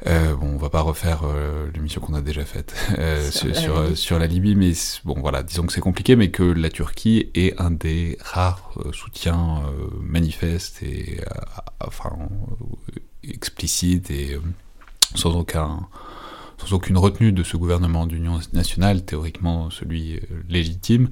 [0.07, 4.19] Euh, bon, on va pas refaire euh, l'émission qu'on a déjà faite euh, sur, sur,
[4.19, 4.73] la Libye, mais
[5.05, 9.63] bon, voilà, disons que c'est compliqué, mais que la Turquie est un des rares soutiens
[10.01, 11.21] manifestes et
[11.81, 12.11] enfin
[13.25, 14.39] explicites et
[15.15, 15.89] sans aucun
[16.59, 21.11] sans aucune retenue de ce gouvernement d'union nationale, théoriquement celui légitime,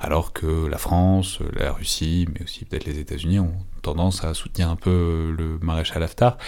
[0.00, 4.70] alors que la France, la Russie, mais aussi peut-être les États-Unis ont tendance à soutenir
[4.70, 6.38] un peu le maréchal Haftar,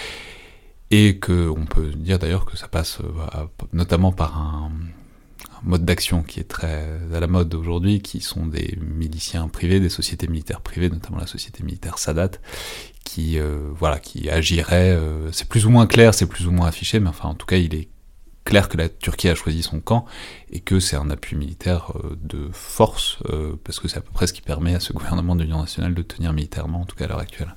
[0.91, 4.71] et qu'on peut dire d'ailleurs que ça passe euh, notamment par un,
[5.63, 9.89] mode d'action qui est très à la mode aujourd'hui, qui sont des miliciens privés, des
[9.89, 12.31] sociétés militaires privées, notamment la société militaire Sadat,
[13.05, 14.91] qui euh, voilà, qui agirait.
[14.91, 17.47] Euh, c'est plus ou moins clair, c'est plus ou moins affiché, mais enfin en tout
[17.47, 17.89] cas il est
[18.45, 20.07] clair que la Turquie a choisi son camp
[20.51, 23.19] et que c'est un appui militaire euh, de force,
[23.65, 25.95] parce que c'est à peu près ce qui permet à ce gouvernement de l'Union nationale
[25.95, 27.55] de tenir militairement, en tout cas à l'heure actuelle.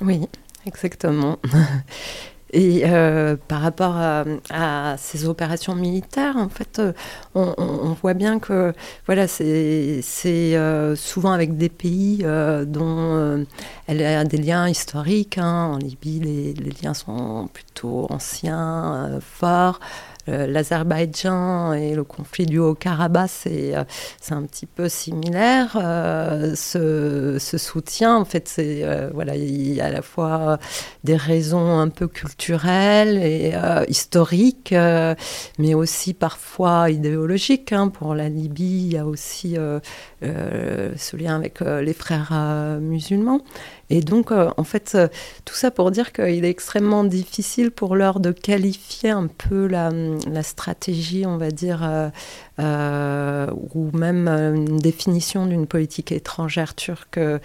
[0.00, 0.20] Oui,
[0.66, 1.38] exactement.
[2.52, 6.82] Et euh, par rapport à, ces opérations militaires, en fait,
[7.34, 8.72] on, voit bien que
[9.06, 10.02] voilà, c'est
[10.96, 12.24] souvent avec des pays
[12.66, 13.46] dont
[13.86, 15.38] elle a des liens historiques.
[15.38, 15.72] Hein.
[15.74, 19.78] En Libye, les, liens sont plutôt anciens, forts.
[20.28, 23.84] Euh, l'Azerbaïdjan et le conflit du Haut-Karabakh, c'est euh,
[24.30, 25.76] un petit peu similaire.
[25.80, 30.58] Euh, ce, soutien, en fait, c'est voilà, il y a à la fois
[31.04, 33.52] des raisons un peu culturelles et
[33.88, 34.74] historiques,
[35.58, 37.72] mais aussi parfois idéologiques.
[37.72, 37.88] Hein.
[37.88, 39.56] Pour la Libye, il y a aussi
[40.22, 42.32] ce lien avec les frères
[42.80, 43.40] musulmans.
[43.90, 45.08] Et donc, euh, en fait, euh,
[45.44, 49.90] tout ça pour dire qu'il est extrêmement difficile pour l'heure de qualifier un peu la,
[50.42, 52.08] stratégie, on va dire, euh,
[52.60, 57.38] ou même euh, une définition d'une politique étrangère turque euh,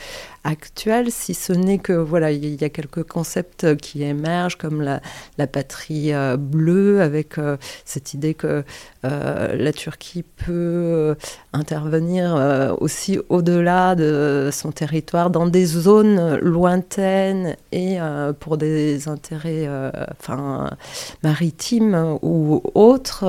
[0.43, 5.47] actuelle, si ce n'est que voilà, il y a quelques concepts qui émergent comme la,
[5.47, 7.35] patrie bleue, avec
[7.83, 8.63] cette idée que
[9.01, 11.15] la Turquie peut
[11.51, 17.97] intervenir aussi au-delà de son territoire dans des zones lointaines et
[18.39, 19.67] pour des intérêts
[21.23, 23.25] maritimes ou autres.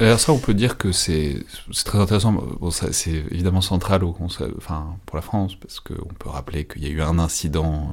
[0.00, 2.32] Alors ça, on peut dire que c'est très intéressant.
[2.32, 7.02] Bon, c'est évidemment central pour la France, parce qu'on peut rappeler qu'il y a eu
[7.02, 7.92] un incident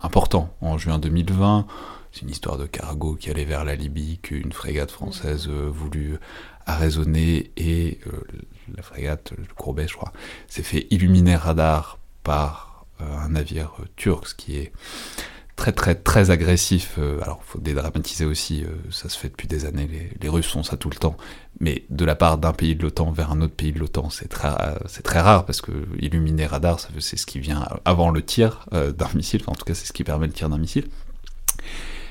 [0.00, 1.66] important en juin 2020.
[2.12, 6.16] C'est une histoire de cargo qui allait vers la Libye, qu'une frégate française euh, voulut
[6.64, 8.22] arraisonner et euh,
[8.76, 10.12] la frégate, le Courbet, je crois,
[10.46, 14.72] s'est fait illuminer radar par euh, un navire turc, ce qui est
[15.56, 16.98] très très très agressif.
[17.22, 19.88] alors, il faut dédramatiser aussi, ça se fait depuis des années,
[20.20, 21.16] les, Russes font ça tout le temps,
[21.60, 24.28] mais de la part d'un pays de l'OTAN vers un autre pays de l'OTAN, c'est
[24.28, 24.48] très,
[24.86, 29.08] c'est très rare parce que illuminer radar, c'est ce qui vient avant le tir d'un
[29.14, 30.88] missile, en tout cas c'est ce qui permet le tir d'un missile.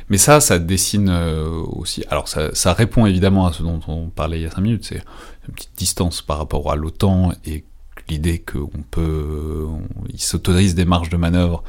[0.10, 2.04] Mais ça, ça dessine euh, aussi.
[2.10, 5.02] Alors, ça, répond évidemment à ce dont on parlait il y a 5 minutes, c'est
[5.48, 7.64] une petite distance par rapport à l'OTAN et
[8.10, 9.68] l'idée qu'on peut.
[10.10, 11.64] il s'autorise des marges de manœuvre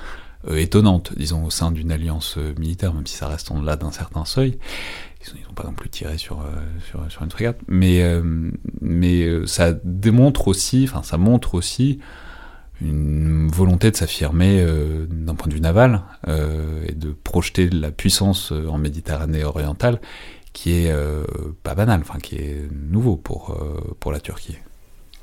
[0.49, 3.77] euh, étonnantes, disons, au sein d'une alliance euh, militaire, même si ça reste en delà
[3.77, 4.59] d'un certain seuil.
[5.35, 6.45] Ils n'ont pas non plus tiré sur,
[6.91, 7.59] sur, une frégate.
[7.67, 8.05] Mais,
[9.47, 11.99] ça démontre aussi, enfin, ça montre aussi
[12.81, 17.91] une volonté de s'affirmer euh, d'un point de vue naval euh, et de projeter la
[17.91, 20.01] puissance euh, en Méditerranée orientale
[20.53, 20.95] qui est
[21.65, 23.61] pas banal, enfin qui est nouveau pour,
[23.99, 24.57] pour la Turquie.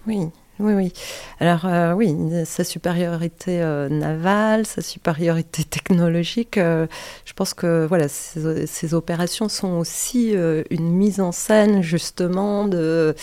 [0.05, 0.27] Oui,
[0.61, 0.93] oui, oui.
[1.39, 3.59] Alors oui, sa supériorité
[3.89, 10.33] navale, sa supériorité technologique, je pense que voilà, ces, opérations sont aussi
[10.69, 13.15] une mise en scène justement de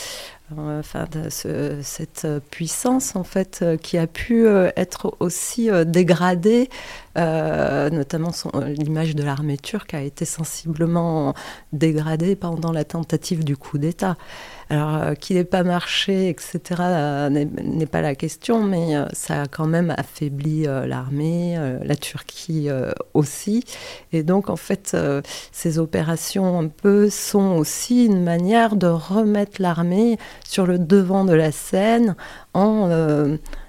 [1.71, 6.69] cette puissance en fait euh, qui a pu euh, être aussi euh, dégradée,
[7.17, 8.31] notamment
[8.65, 11.35] l'image de l'armée turque a été sensiblement
[11.73, 14.17] dégradée pendant la tentative du coup d'État.
[14.71, 19.43] Alors, euh, qu'il n'ait pas marché, etc., euh, n'est pas la question, mais euh, ça
[19.43, 22.69] a quand même affaibli l'armée, la Turquie
[23.15, 23.65] aussi.
[24.13, 24.97] Et donc, en fait,
[25.53, 31.33] ces opérations un peu sont aussi une manière de remettre l'armée sur le devant de
[31.33, 32.17] la scène
[32.55, 32.89] en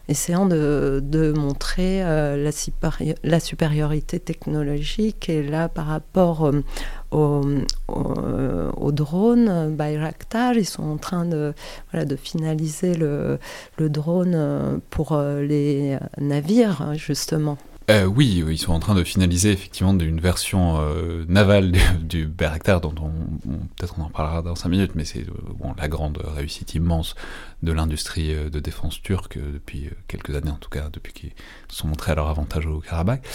[0.09, 2.51] essayant de, montrer la,
[3.23, 5.29] la, supériorité technologique.
[5.29, 6.51] Et là, par rapport
[7.11, 7.41] au,
[7.87, 10.55] au, drone Bayraktar.
[10.55, 11.53] Ils sont en train de,
[11.91, 13.39] voilà, de finaliser le,
[13.77, 17.57] le drone pour euh, les navires, justement.
[17.89, 22.25] Euh, oui, ils sont en train de finaliser effectivement une version euh, navale du, du
[22.27, 23.11] dont on,
[23.77, 27.15] peut-être on en parlera dans 5 minutes, mais c'est euh, bon, la grande réussite immense
[27.63, 31.33] de l'industrie de défense turque depuis quelques années, en tout cas depuis qu'ils
[31.69, 33.25] sont montrés à leur avantage au Karabakh.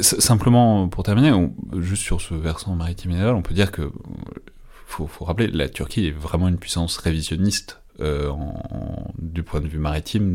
[0.00, 1.32] simplement, pour terminer,
[1.78, 3.92] juste sur ce versant maritime et naval, on peut dire que
[4.86, 8.32] faut, faut rappeler, la Turquie est vraiment une puissance révisionniste euh,
[9.18, 10.32] du point de vue maritime,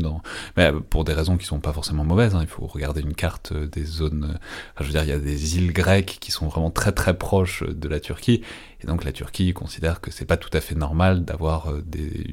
[0.56, 2.34] mais pour des raisons qui sont pas forcément mauvaises.
[2.34, 2.40] Hein.
[2.42, 4.38] Il faut regarder une carte des zones.
[4.78, 7.64] je veux dire, il y a des îles grecques qui sont vraiment très très proches
[7.64, 8.42] de la Turquie,
[8.80, 11.82] et donc la Turquie considère que c'est pas tout à fait normal d'avoir euh,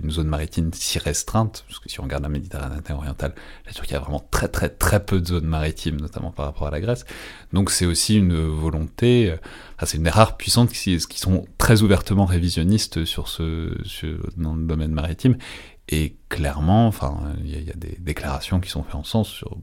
[0.01, 3.33] une zone maritime si restreinte, parce que si on regarde la Méditerranée orientale,
[3.65, 6.71] la Turquie a vraiment très très très peu de zones maritimes, notamment par rapport à
[6.71, 7.05] la Grèce.
[7.51, 9.37] Donc c'est aussi une volonté, euh,
[9.85, 13.75] c'est une des rares puissantes qui, sont très ouvertement révisionnistes sur ce,
[14.37, 15.37] dans le domaine maritime.
[15.89, 19.57] Et clairement, enfin, il y, a des déclarations qui sont faites en sens sur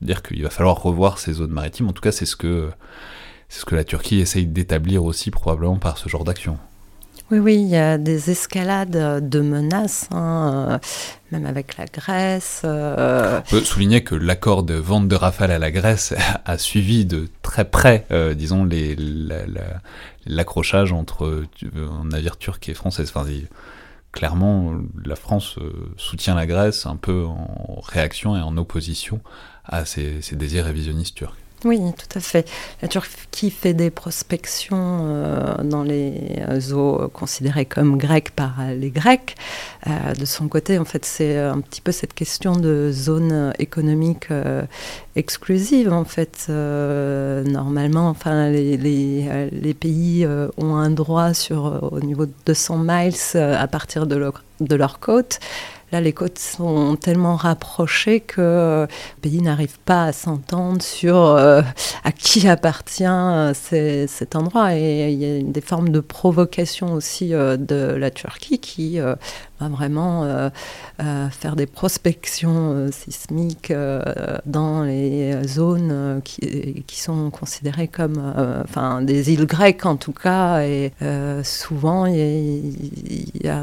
[0.00, 1.88] dire qu'il va falloir revoir ces zones maritimes.
[1.88, 2.70] En tout cas, c'est ce que
[3.48, 6.58] c'est ce que la Turquie essaye d'établir aussi probablement par ce genre d'action.
[7.30, 10.78] Oui, oui, il y a des escalades de menaces, hein, euh,
[11.30, 12.62] même avec la Grèce.
[12.64, 13.40] Euh.
[13.46, 16.14] On peut souligner que l'accord de vente de Rafale à la Grèce
[16.46, 18.66] a suivi de très près, euh, disons,
[20.24, 21.44] l'accrochage entre
[21.76, 23.02] un navire turc et français.
[23.02, 23.26] Enfin,
[24.10, 25.58] clairement, la France
[25.98, 29.20] soutient la Grèce un peu en réaction et en opposition
[29.66, 31.36] à ces, ces désirs révisionnistes turcs.
[31.64, 32.48] Oui, tout à fait.
[32.82, 39.34] La Turquie fait des prospections euh, dans les eaux considérées comme grecques par les Grecs.
[39.88, 44.30] Euh, de son côté, en fait, c'est un petit peu cette question de zone économique
[44.30, 44.62] euh,
[45.16, 45.92] exclusive.
[45.92, 53.14] En fait, normalement, enfin, les, pays ont un droit sur au niveau de 200 miles
[53.34, 54.16] à partir de
[54.76, 55.40] leur côte.
[55.90, 61.16] Là, les côtes sont tellement rapprochées que euh, le pays n'arrive pas à s'entendre sur
[61.16, 61.62] euh,
[62.04, 64.76] à qui appartient euh, cet endroit.
[64.76, 69.00] Et il y a des formes de provocation aussi de la Turquie qui
[69.60, 70.48] va vraiment euh,
[71.00, 73.72] euh, faire des prospections euh, sismiques
[74.46, 78.34] dans les zones qui, qui, sont considérées comme
[78.64, 80.62] enfin, des îles grecques en tout cas.
[80.62, 80.92] Et
[81.42, 83.62] souvent, il y, a,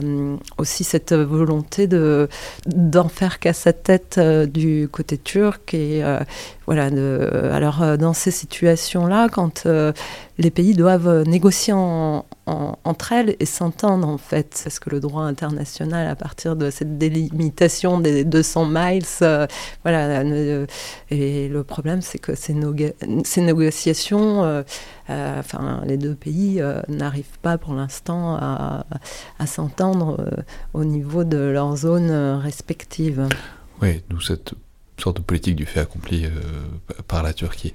[0.58, 2.28] aussi cette volonté de de
[2.66, 6.04] d'en faire qu'à sa tête du côté turc et
[6.66, 6.90] voilà.
[7.54, 9.68] Alors dans ces situations-là, quand
[10.38, 16.08] les pays doivent négocier entre elles et s'entendre en fait, parce que le droit international,
[16.08, 19.06] à partir de cette délimitation des 200 miles,
[19.84, 20.24] voilà.
[21.10, 22.54] et le problème, c'est que ces,
[23.42, 24.64] négociations
[25.10, 28.86] euh, enfin, les deux pays euh, n'arrivent pas pour l'instant à,
[29.46, 30.42] s'entendre euh,
[30.74, 33.28] au niveau de leurs zones respectives.
[33.82, 34.54] Oui, d'où cette
[35.02, 36.28] sorte de politique du fait accompli
[37.08, 37.74] par la Turquie.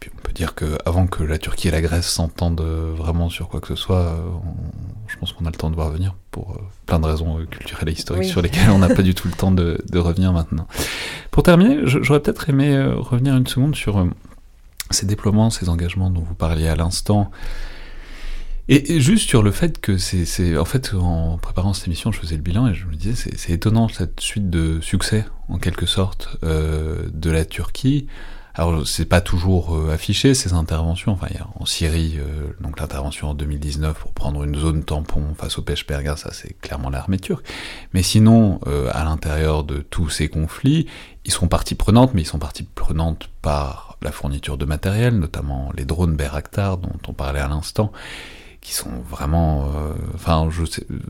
[0.00, 3.60] puis on peut dire qu'avant que la Turquie et la Grèce s'entendent vraiment sur quoi
[3.60, 4.16] que ce soit,
[5.06, 7.92] je pense qu'on a le temps de voir venir pour plein de raisons culturelles et
[7.92, 10.66] historiques sur lesquelles on n'a pas du tout le temps de, de, revenir maintenant.
[11.30, 14.06] Pour terminer, j'aurais peut-être aimé revenir une seconde sur
[14.90, 17.30] ces déploiements, ces engagements dont vous parliez à l'instant,
[18.68, 22.36] et, juste sur le fait que c'est, en fait, en préparant cette émission, je faisais
[22.36, 26.36] le bilan et je me disais, c'est, étonnant cette suite de succès, en quelque sorte,
[26.42, 28.06] euh, de la Turquie.
[28.58, 31.12] Alors, c'est pas toujours euh, affiché ces interventions.
[31.12, 34.82] Enfin, il y a en Syrie, euh, donc l'intervention en 2019 pour prendre une zone
[34.82, 37.46] tampon face au Peshmerga, ça c'est clairement l'armée turque.
[37.94, 40.86] Mais sinon, euh, à l'intérieur de tous ces conflits,
[41.24, 45.70] ils sont partie prenante, mais ils sont partie prenante par la fourniture de matériel, notamment
[45.76, 47.92] les drones Bayraktar dont on parlait à l'instant,
[48.60, 49.70] qui sont vraiment...
[49.74, 50.48] Euh, enfin,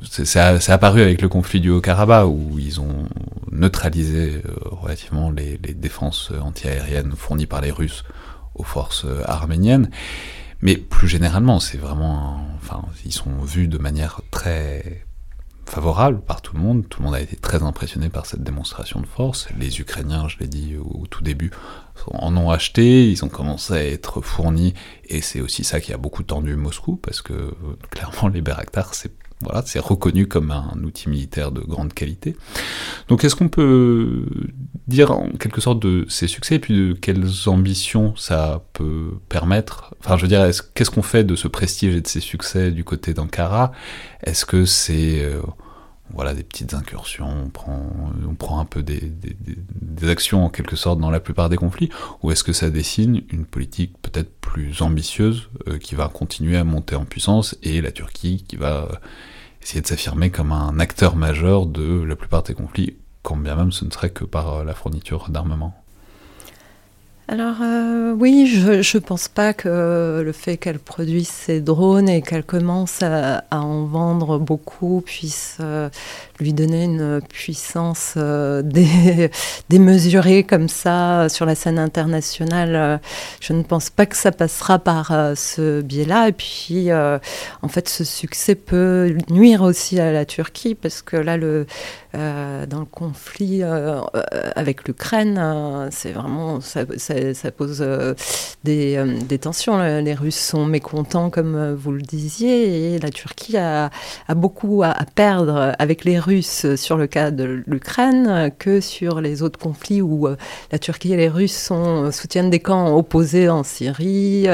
[0.02, 3.06] c'est apparu avec le conflit du Haut-Karabakh, où ils ont
[3.50, 8.04] neutralisé euh, relativement les, les défenses antiaériennes fournies par les Russes
[8.54, 9.90] aux forces euh, arméniennes.
[10.60, 12.40] Mais plus généralement, c'est vraiment...
[12.56, 15.04] Enfin, ils sont vus de manière très
[15.68, 16.88] favorable par tout le monde.
[16.88, 19.48] Tout le monde a été très impressionné par cette démonstration de force.
[19.58, 21.50] Les Ukrainiens, je l'ai dit au, tout début,
[22.12, 24.74] en ont acheté, ils ont commencé à être fournis,
[25.06, 27.54] et c'est aussi ça qui a beaucoup tendu Moscou, parce que
[27.90, 29.12] clairement les Bayraktar, c'est
[29.42, 32.36] voilà, c'est reconnu comme un outil militaire de grande qualité.
[33.06, 34.26] Donc est-ce qu'on peut
[34.88, 39.94] dire en quelque sorte de ces succès et puis de quelles ambitions ça peut permettre.
[40.00, 42.84] Enfin je veux dire, qu'est-ce qu'on fait de ce prestige et de ces succès du
[42.84, 43.72] côté d'Ankara?
[44.24, 45.22] Est-ce que c'est...
[45.22, 45.42] Euh,
[46.14, 47.82] voilà, des petites incursions, on prend,
[48.26, 51.90] on prend un peu des, des, actions en quelque sorte dans la plupart des conflits,
[52.22, 56.64] ou est-ce que ça dessine une politique peut-être plus ambitieuse euh, qui va continuer à
[56.64, 58.88] monter en puissance et la Turquie qui va
[59.62, 63.72] essayer de s'affirmer comme un acteur majeur de la plupart des conflits, quand bien même
[63.72, 65.74] ce ne serait que par euh, la fourniture d'armement.
[67.30, 72.22] Alors euh, oui, je ne pense pas que le fait qu'elle produise ces drones et
[72.22, 75.90] qu'elle commence à, en vendre beaucoup puisse euh,
[76.40, 78.62] lui donner une puissance euh,
[79.68, 83.00] démesurée comme ça sur la scène internationale.
[83.40, 86.28] Je ne pense pas que ça passera par ce biais-là.
[86.28, 91.38] Et puis, en fait, ce succès peut nuire aussi à la Turquie parce que là,
[91.38, 96.60] dans le conflit avec l'Ukraine, c'est vraiment...
[96.60, 96.84] Ça,
[97.56, 98.14] pose euh,
[98.68, 99.78] euh, des, tensions.
[99.78, 103.90] Les Russes sont mécontents, comme euh, vous le disiez, et la Turquie a,
[104.34, 109.58] beaucoup à, perdre avec les Russes sur le cas de l'Ukraine que sur les autres
[109.58, 110.28] conflits où
[110.72, 114.46] la Turquie et les Russes sont, soutiennent des camps opposés en Syrie,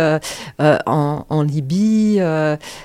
[0.59, 2.21] en, Libye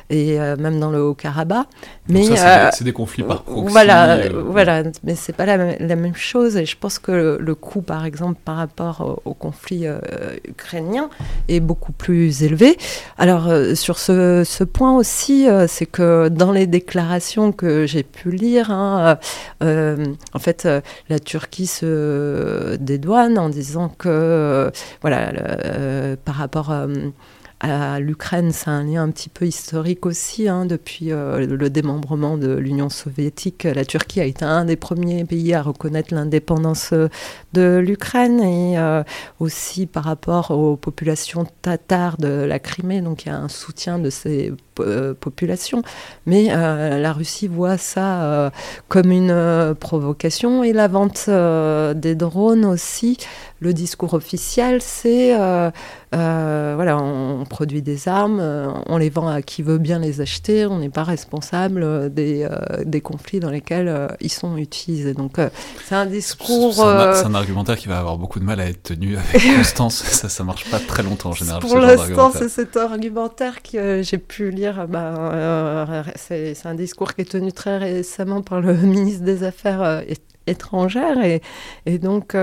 [0.10, 1.68] et même dans le Haut-Karabakh.
[2.10, 2.24] Mais
[2.72, 3.72] c'est des, conflits par proxy.
[3.72, 5.58] Voilà, voilà, mais c'est pas la,
[5.96, 6.58] même chose.
[6.58, 10.00] Et je pense que le, le coût, par exemple, par rapport au, au conflit euh,
[10.48, 11.10] ukrainien
[11.48, 12.78] est beaucoup plus élevé.
[13.18, 18.32] Alors euh, sur ce, point aussi, euh, c'est que dans les déclarations que j'ai pu
[18.32, 19.18] lire, hein,
[19.62, 20.68] en fait,
[21.10, 25.32] la Turquie se dédouane en disant que, voilà,
[26.26, 26.74] par rapport
[27.62, 30.48] à l'Ukraine, c'est un lien un petit peu historique aussi.
[30.48, 35.26] Hein, depuis euh, le démembrement de l'Union soviétique, la Turquie a été un des premiers
[35.26, 37.10] pays à reconnaître l'indépendance euh,
[37.52, 39.04] de l'Ukraine et euh,
[39.42, 43.02] aussi par rapport aux populations tatars de la Crimée.
[43.02, 44.54] Donc il y a un soutien de ces
[45.20, 45.82] populations.
[46.26, 48.50] Mais la Russie voit ça
[48.88, 53.18] comme une provocation et la vente des drones aussi.
[53.60, 55.36] Le discours officiel, c'est
[56.18, 60.66] voilà, on, produit des armes, euh, on les vend à qui veut bien les acheter,
[60.66, 62.48] on n'est pas responsable euh, des,
[62.86, 65.14] des, conflits dans lesquels ils sont utilisés.
[65.14, 65.38] Donc
[65.86, 66.74] c'est un discours...
[66.74, 70.30] C'est un, argumentaire qui va avoir beaucoup de mal à être tenu avec constance, ça
[70.30, 71.62] ça marche pas très longtemps en général.
[71.62, 77.32] Pour l'instant, c'est cet argumentaire que j'ai pu lire, bah, c'est un discours qui est
[77.32, 80.04] tenu très récemment par le ministre des Affaires
[80.48, 81.42] étrangères et,
[81.86, 82.36] et donc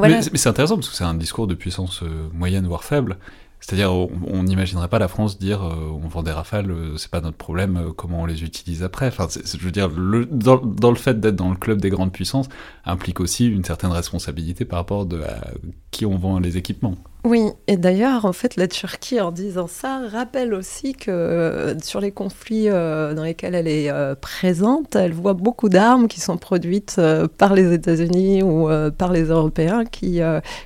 [0.00, 3.18] mais, c'est intéressant parce que c'est un discours de puissance euh, moyenne voire faible.
[3.60, 7.20] C'est-à-dire, on n'imaginerait pas la France dire euh, on vend des rafales, euh, c'est pas
[7.20, 9.08] notre problème, euh, comment on les utilise après.
[9.08, 12.48] Enfin, je veux dire, dans, le fait d'être dans le club des grandes puissances
[12.84, 15.48] implique aussi une certaine responsabilité par rapport à
[15.90, 16.94] qui on vend les équipements.
[17.28, 22.00] Oui, et d'ailleurs, en fait, la Turquie, en disant ça, rappelle aussi que euh, sur
[22.00, 26.38] les conflits euh, dans lesquels elle est euh, présente, elle voit beaucoup d'armes qui sont
[26.38, 26.98] produites
[27.36, 30.20] par les États-Unis ou par les Européens qui,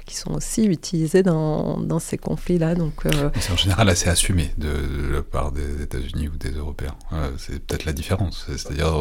[0.07, 2.77] qui sont aussi utilisées dans, dans ces conflits-là.
[2.77, 2.93] Donc,
[3.41, 4.69] C'est en général assez assumé de,
[5.13, 6.95] la part des États-Unis ou des Européens.
[7.39, 8.47] c'est peut-être la différence.
[8.57, 8.95] C'est-à-dire,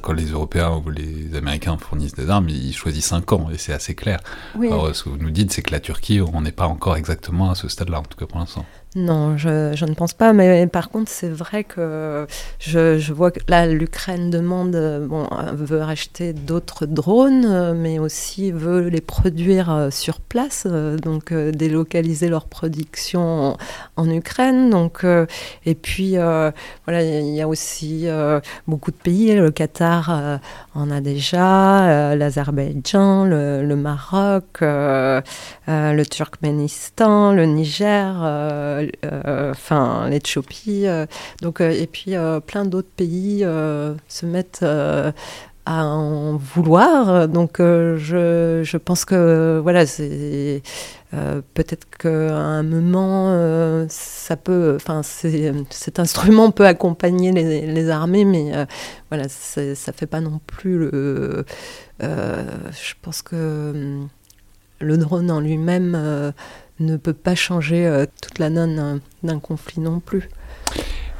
[0.00, 3.72] quand les Européens ou les Américains fournissent des armes, ils choisissent un camp et c'est
[3.72, 4.20] assez clair.
[4.54, 7.50] Alors, ce que vous nous dites, c'est que la Turquie, on n'est pas encore exactement
[7.50, 8.64] à ce stade-là, en tout cas pour l'instant.
[8.96, 10.32] Non, je, ne pense pas.
[10.32, 12.26] Mais par contre, c'est vrai que
[12.58, 14.76] je, vois que là, l'Ukraine demande,
[15.06, 21.32] bon, veut acheter d'autres drones, mais aussi veut les produire euh, sur place, euh, donc
[21.32, 23.56] euh, délocaliser leur production
[23.96, 24.70] en, Ukraine.
[24.70, 25.04] Donc,
[25.66, 26.16] et puis,
[26.86, 28.06] voilà, il y a aussi
[28.66, 29.34] beaucoup de pays.
[29.34, 30.40] Le Qatar
[30.74, 35.22] en a déjà, l'Azerbaïdjan, le, Maroc, le
[36.04, 38.77] Turkménistan, le Niger euh,
[39.50, 41.06] enfin l'Éthiopie, euh,
[41.42, 42.14] donc euh, et puis
[42.46, 43.44] plein d'autres pays
[44.08, 44.64] se mettent
[45.66, 47.28] à en vouloir.
[47.28, 50.62] Donc je, je, pense que voilà, c'est
[51.54, 58.52] peut-être qu'à un moment ça peut, enfin cet instrument peut accompagner les, les armées, mais
[59.10, 61.44] voilà, ça fait pas non plus le.
[62.00, 64.08] je pense que hum,
[64.80, 66.32] le drone en lui-même
[66.80, 70.28] ne peut pas changer euh, toute la donne d'un conflit non plus.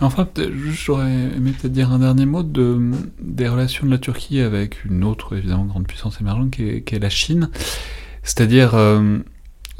[0.00, 0.28] Enfin,
[0.72, 5.02] j'aurais aimé peut-être dire un dernier mot de, des relations de la Turquie avec une
[5.02, 7.50] autre, évidemment, grande puissance émergente qui est, la Chine.
[8.22, 9.18] C'est-à-dire, euh,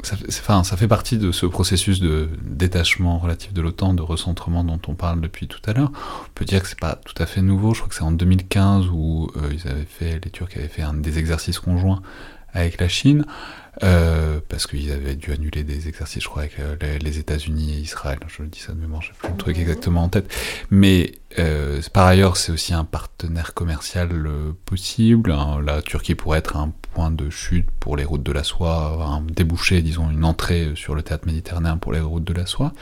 [0.03, 4.79] ça, ça fait partie de ce processus de détachement relatif de l'OTAN, de recentrement dont
[4.87, 5.91] on parle depuis tout à l'heure.
[6.25, 7.73] On peut dire que c'est pas tout à fait nouveau.
[7.73, 10.81] Je crois que c'est en 2015 où euh, ils avaient fait, les Turcs avaient fait
[10.81, 12.01] un des exercices conjoints
[12.53, 13.25] avec la Chine.
[13.81, 17.79] Euh, parce qu'ils avaient dû annuler des exercices, je crois, avec euh, les, États-Unis et
[17.79, 18.19] Israël.
[18.27, 20.29] Je dis ça de mémoire, j'ai plus le truc exactement en tête.
[20.69, 24.09] Mais euh, par ailleurs, c'est aussi un partenaire commercial
[24.65, 25.31] possible.
[25.31, 25.61] Hein.
[25.65, 29.21] La Turquie pourrait être un point de chute pour les routes de la soie, un
[29.21, 32.73] débouché, disons, une entrée sur le théâtre méditerranéen pour les routes de la soie.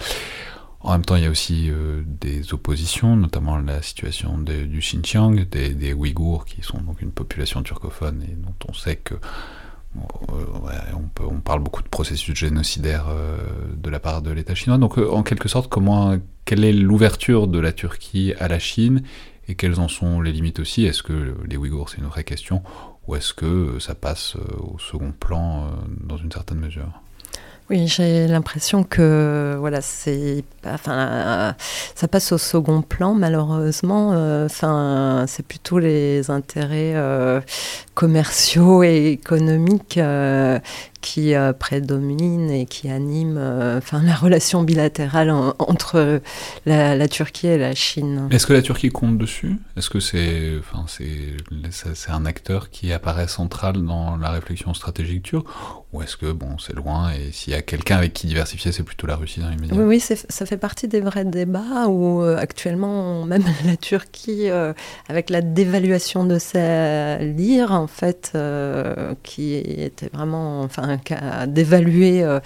[0.79, 1.69] En même temps, il y a aussi
[2.05, 7.61] des oppositions, notamment la situation du Xinjiang, des, des Ouïghours, qui sont donc une population
[7.61, 9.15] turcophone et dont on sait que
[11.19, 13.37] on, parle beaucoup de processus génocidaires euh,
[13.75, 14.77] de la part de l'État chinois.
[14.77, 19.03] Donc, euh, en quelque sorte, comment, quelle est l'ouverture de la Turquie à la Chine
[19.47, 20.85] et quelles en sont les limites aussi?
[20.85, 22.63] Est-ce que les Ouïghours, c'est une vraie question,
[23.07, 25.71] ou est-ce que ça passe euh, au second plan
[26.01, 27.01] dans une certaine mesure?
[27.69, 31.53] Oui, j'ai l'impression que voilà, c'est, enfin,
[31.95, 34.11] ça passe au second plan malheureusement.
[34.45, 36.95] Enfin, c'est plutôt les intérêts
[37.97, 40.59] commerciaux et économiques euh,
[41.07, 46.19] qui euh, prédomine et qui anime euh, enfin, la relation bilatérale entre
[46.65, 48.27] la, Turquie et la Chine.
[48.29, 49.55] Est-ce que la Turquie compte dessus?
[49.77, 55.47] Est-ce que c'est enfin, c'est un acteur qui apparaît central dans la réflexion stratégique turque?
[55.93, 58.83] Ou est-ce que bon, c'est loin et s'il y a quelqu'un avec qui diversifier, c'est
[58.83, 62.21] plutôt la Russie dans les médias Oui, oui ça fait partie des vrais débats où
[62.21, 64.49] euh, actuellement, même la Turquie,
[65.07, 68.37] avec la dévaluation de sa lire, en fait,
[69.23, 70.63] qui était vraiment.
[70.63, 70.96] Enfin,
[71.47, 72.39] d'évaluer euh,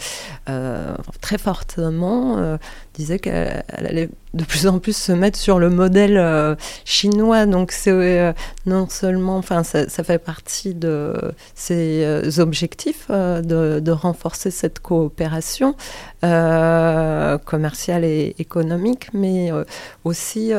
[0.49, 2.57] euh, très fortement, euh,
[2.93, 7.45] disait qu'elle allait de plus en plus se mettre sur le modèle chinois.
[7.45, 8.33] Donc c'est
[8.65, 15.75] non seulement, enfin ça, fait partie de ses objectifs de, renforcer cette coopération
[16.21, 19.51] commerciale et économique, mais
[20.05, 20.51] aussi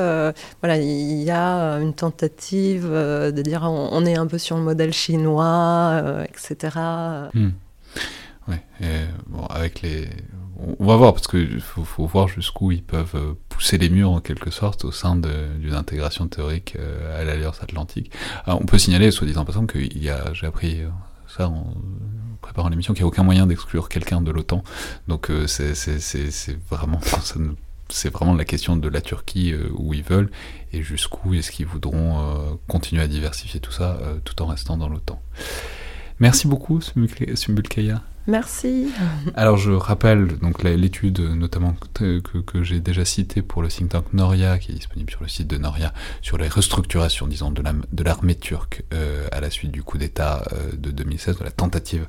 [0.61, 4.93] voilà il y a une tentative de dire on, est un peu sur le modèle
[4.93, 6.71] chinois, etc.
[8.49, 8.61] Ouais,
[9.29, 10.09] bon, avec les.
[10.79, 14.21] On va voir, parce qu'il faut, voir jusqu'où ils peuvent euh, pousser les murs en
[14.21, 18.13] quelque sorte au sein d'une intégration théorique euh, à l'Alliance Atlantique.
[18.45, 20.89] Alors, on peut signaler, soit dit en passant, que j'ai appris euh,
[21.27, 21.75] ça en
[22.43, 24.63] préparant l'émission, qu'il n'y a aucun moyen d'exclure quelqu'un de l'OTAN.
[25.09, 25.73] Donc c'est
[26.71, 27.01] vraiment.
[27.89, 30.31] c'est vraiment la question de la Turquie où ils veulent
[30.73, 35.21] et jusqu'où est-ce qu'ils voudront continuer à diversifier tout ça tout en restant dans l'OTAN.
[36.23, 38.01] Merci beaucoup, Sumbulkaya.
[38.29, 38.87] Merci.
[39.35, 44.05] Alors je rappelle donc l'étude notamment que, que, j'ai déjà citée pour le think tank
[44.13, 48.37] Noria, qui est disponible sur le site de Noria, sur les restructurations, disons, de l'armée
[48.37, 52.07] turque euh, à la suite du coup d'État euh, de 2016, de la tentative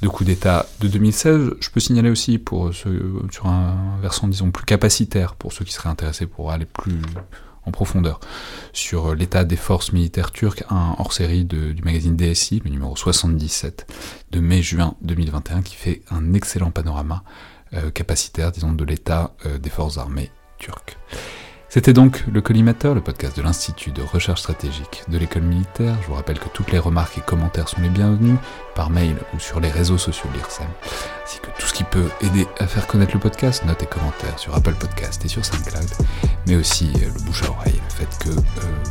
[0.00, 1.50] de coup d'État de 2016.
[1.60, 5.74] Je peux signaler aussi pour ceux, sur un versant, disons, plus capacitaire, pour ceux qui
[5.74, 7.02] seraient intéressés pour aller plus
[7.64, 8.20] en profondeur
[8.72, 13.86] sur l'état des forces militaires turques, un hors-série du magazine DSI, le numéro 77
[14.30, 17.22] de mai-juin 2021, qui fait un excellent panorama
[17.74, 20.98] euh, capacitaire, disons, de l'état euh, des forces armées turques.
[21.74, 25.96] C'était donc le Collimateur, le podcast de l'Institut de recherche stratégique de l'école militaire.
[26.02, 28.36] Je vous rappelle que toutes les remarques et commentaires sont les bienvenus
[28.74, 30.66] par mail ou sur les réseaux sociaux de l'IRSEM,
[31.24, 34.38] ainsi que tout ce qui peut aider à faire connaître le podcast, notes et commentaires
[34.38, 35.88] sur Apple Podcast et sur SoundCloud,
[36.46, 38.42] mais aussi euh, le bouche à oreille, le fait que euh,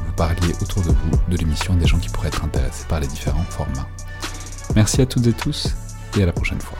[0.07, 3.05] vous parliez autour de vous de l'émission des gens qui pourraient être intéressés par les
[3.05, 3.87] différents formats.
[4.75, 5.67] Merci à toutes et tous
[6.17, 6.79] et à la prochaine fois.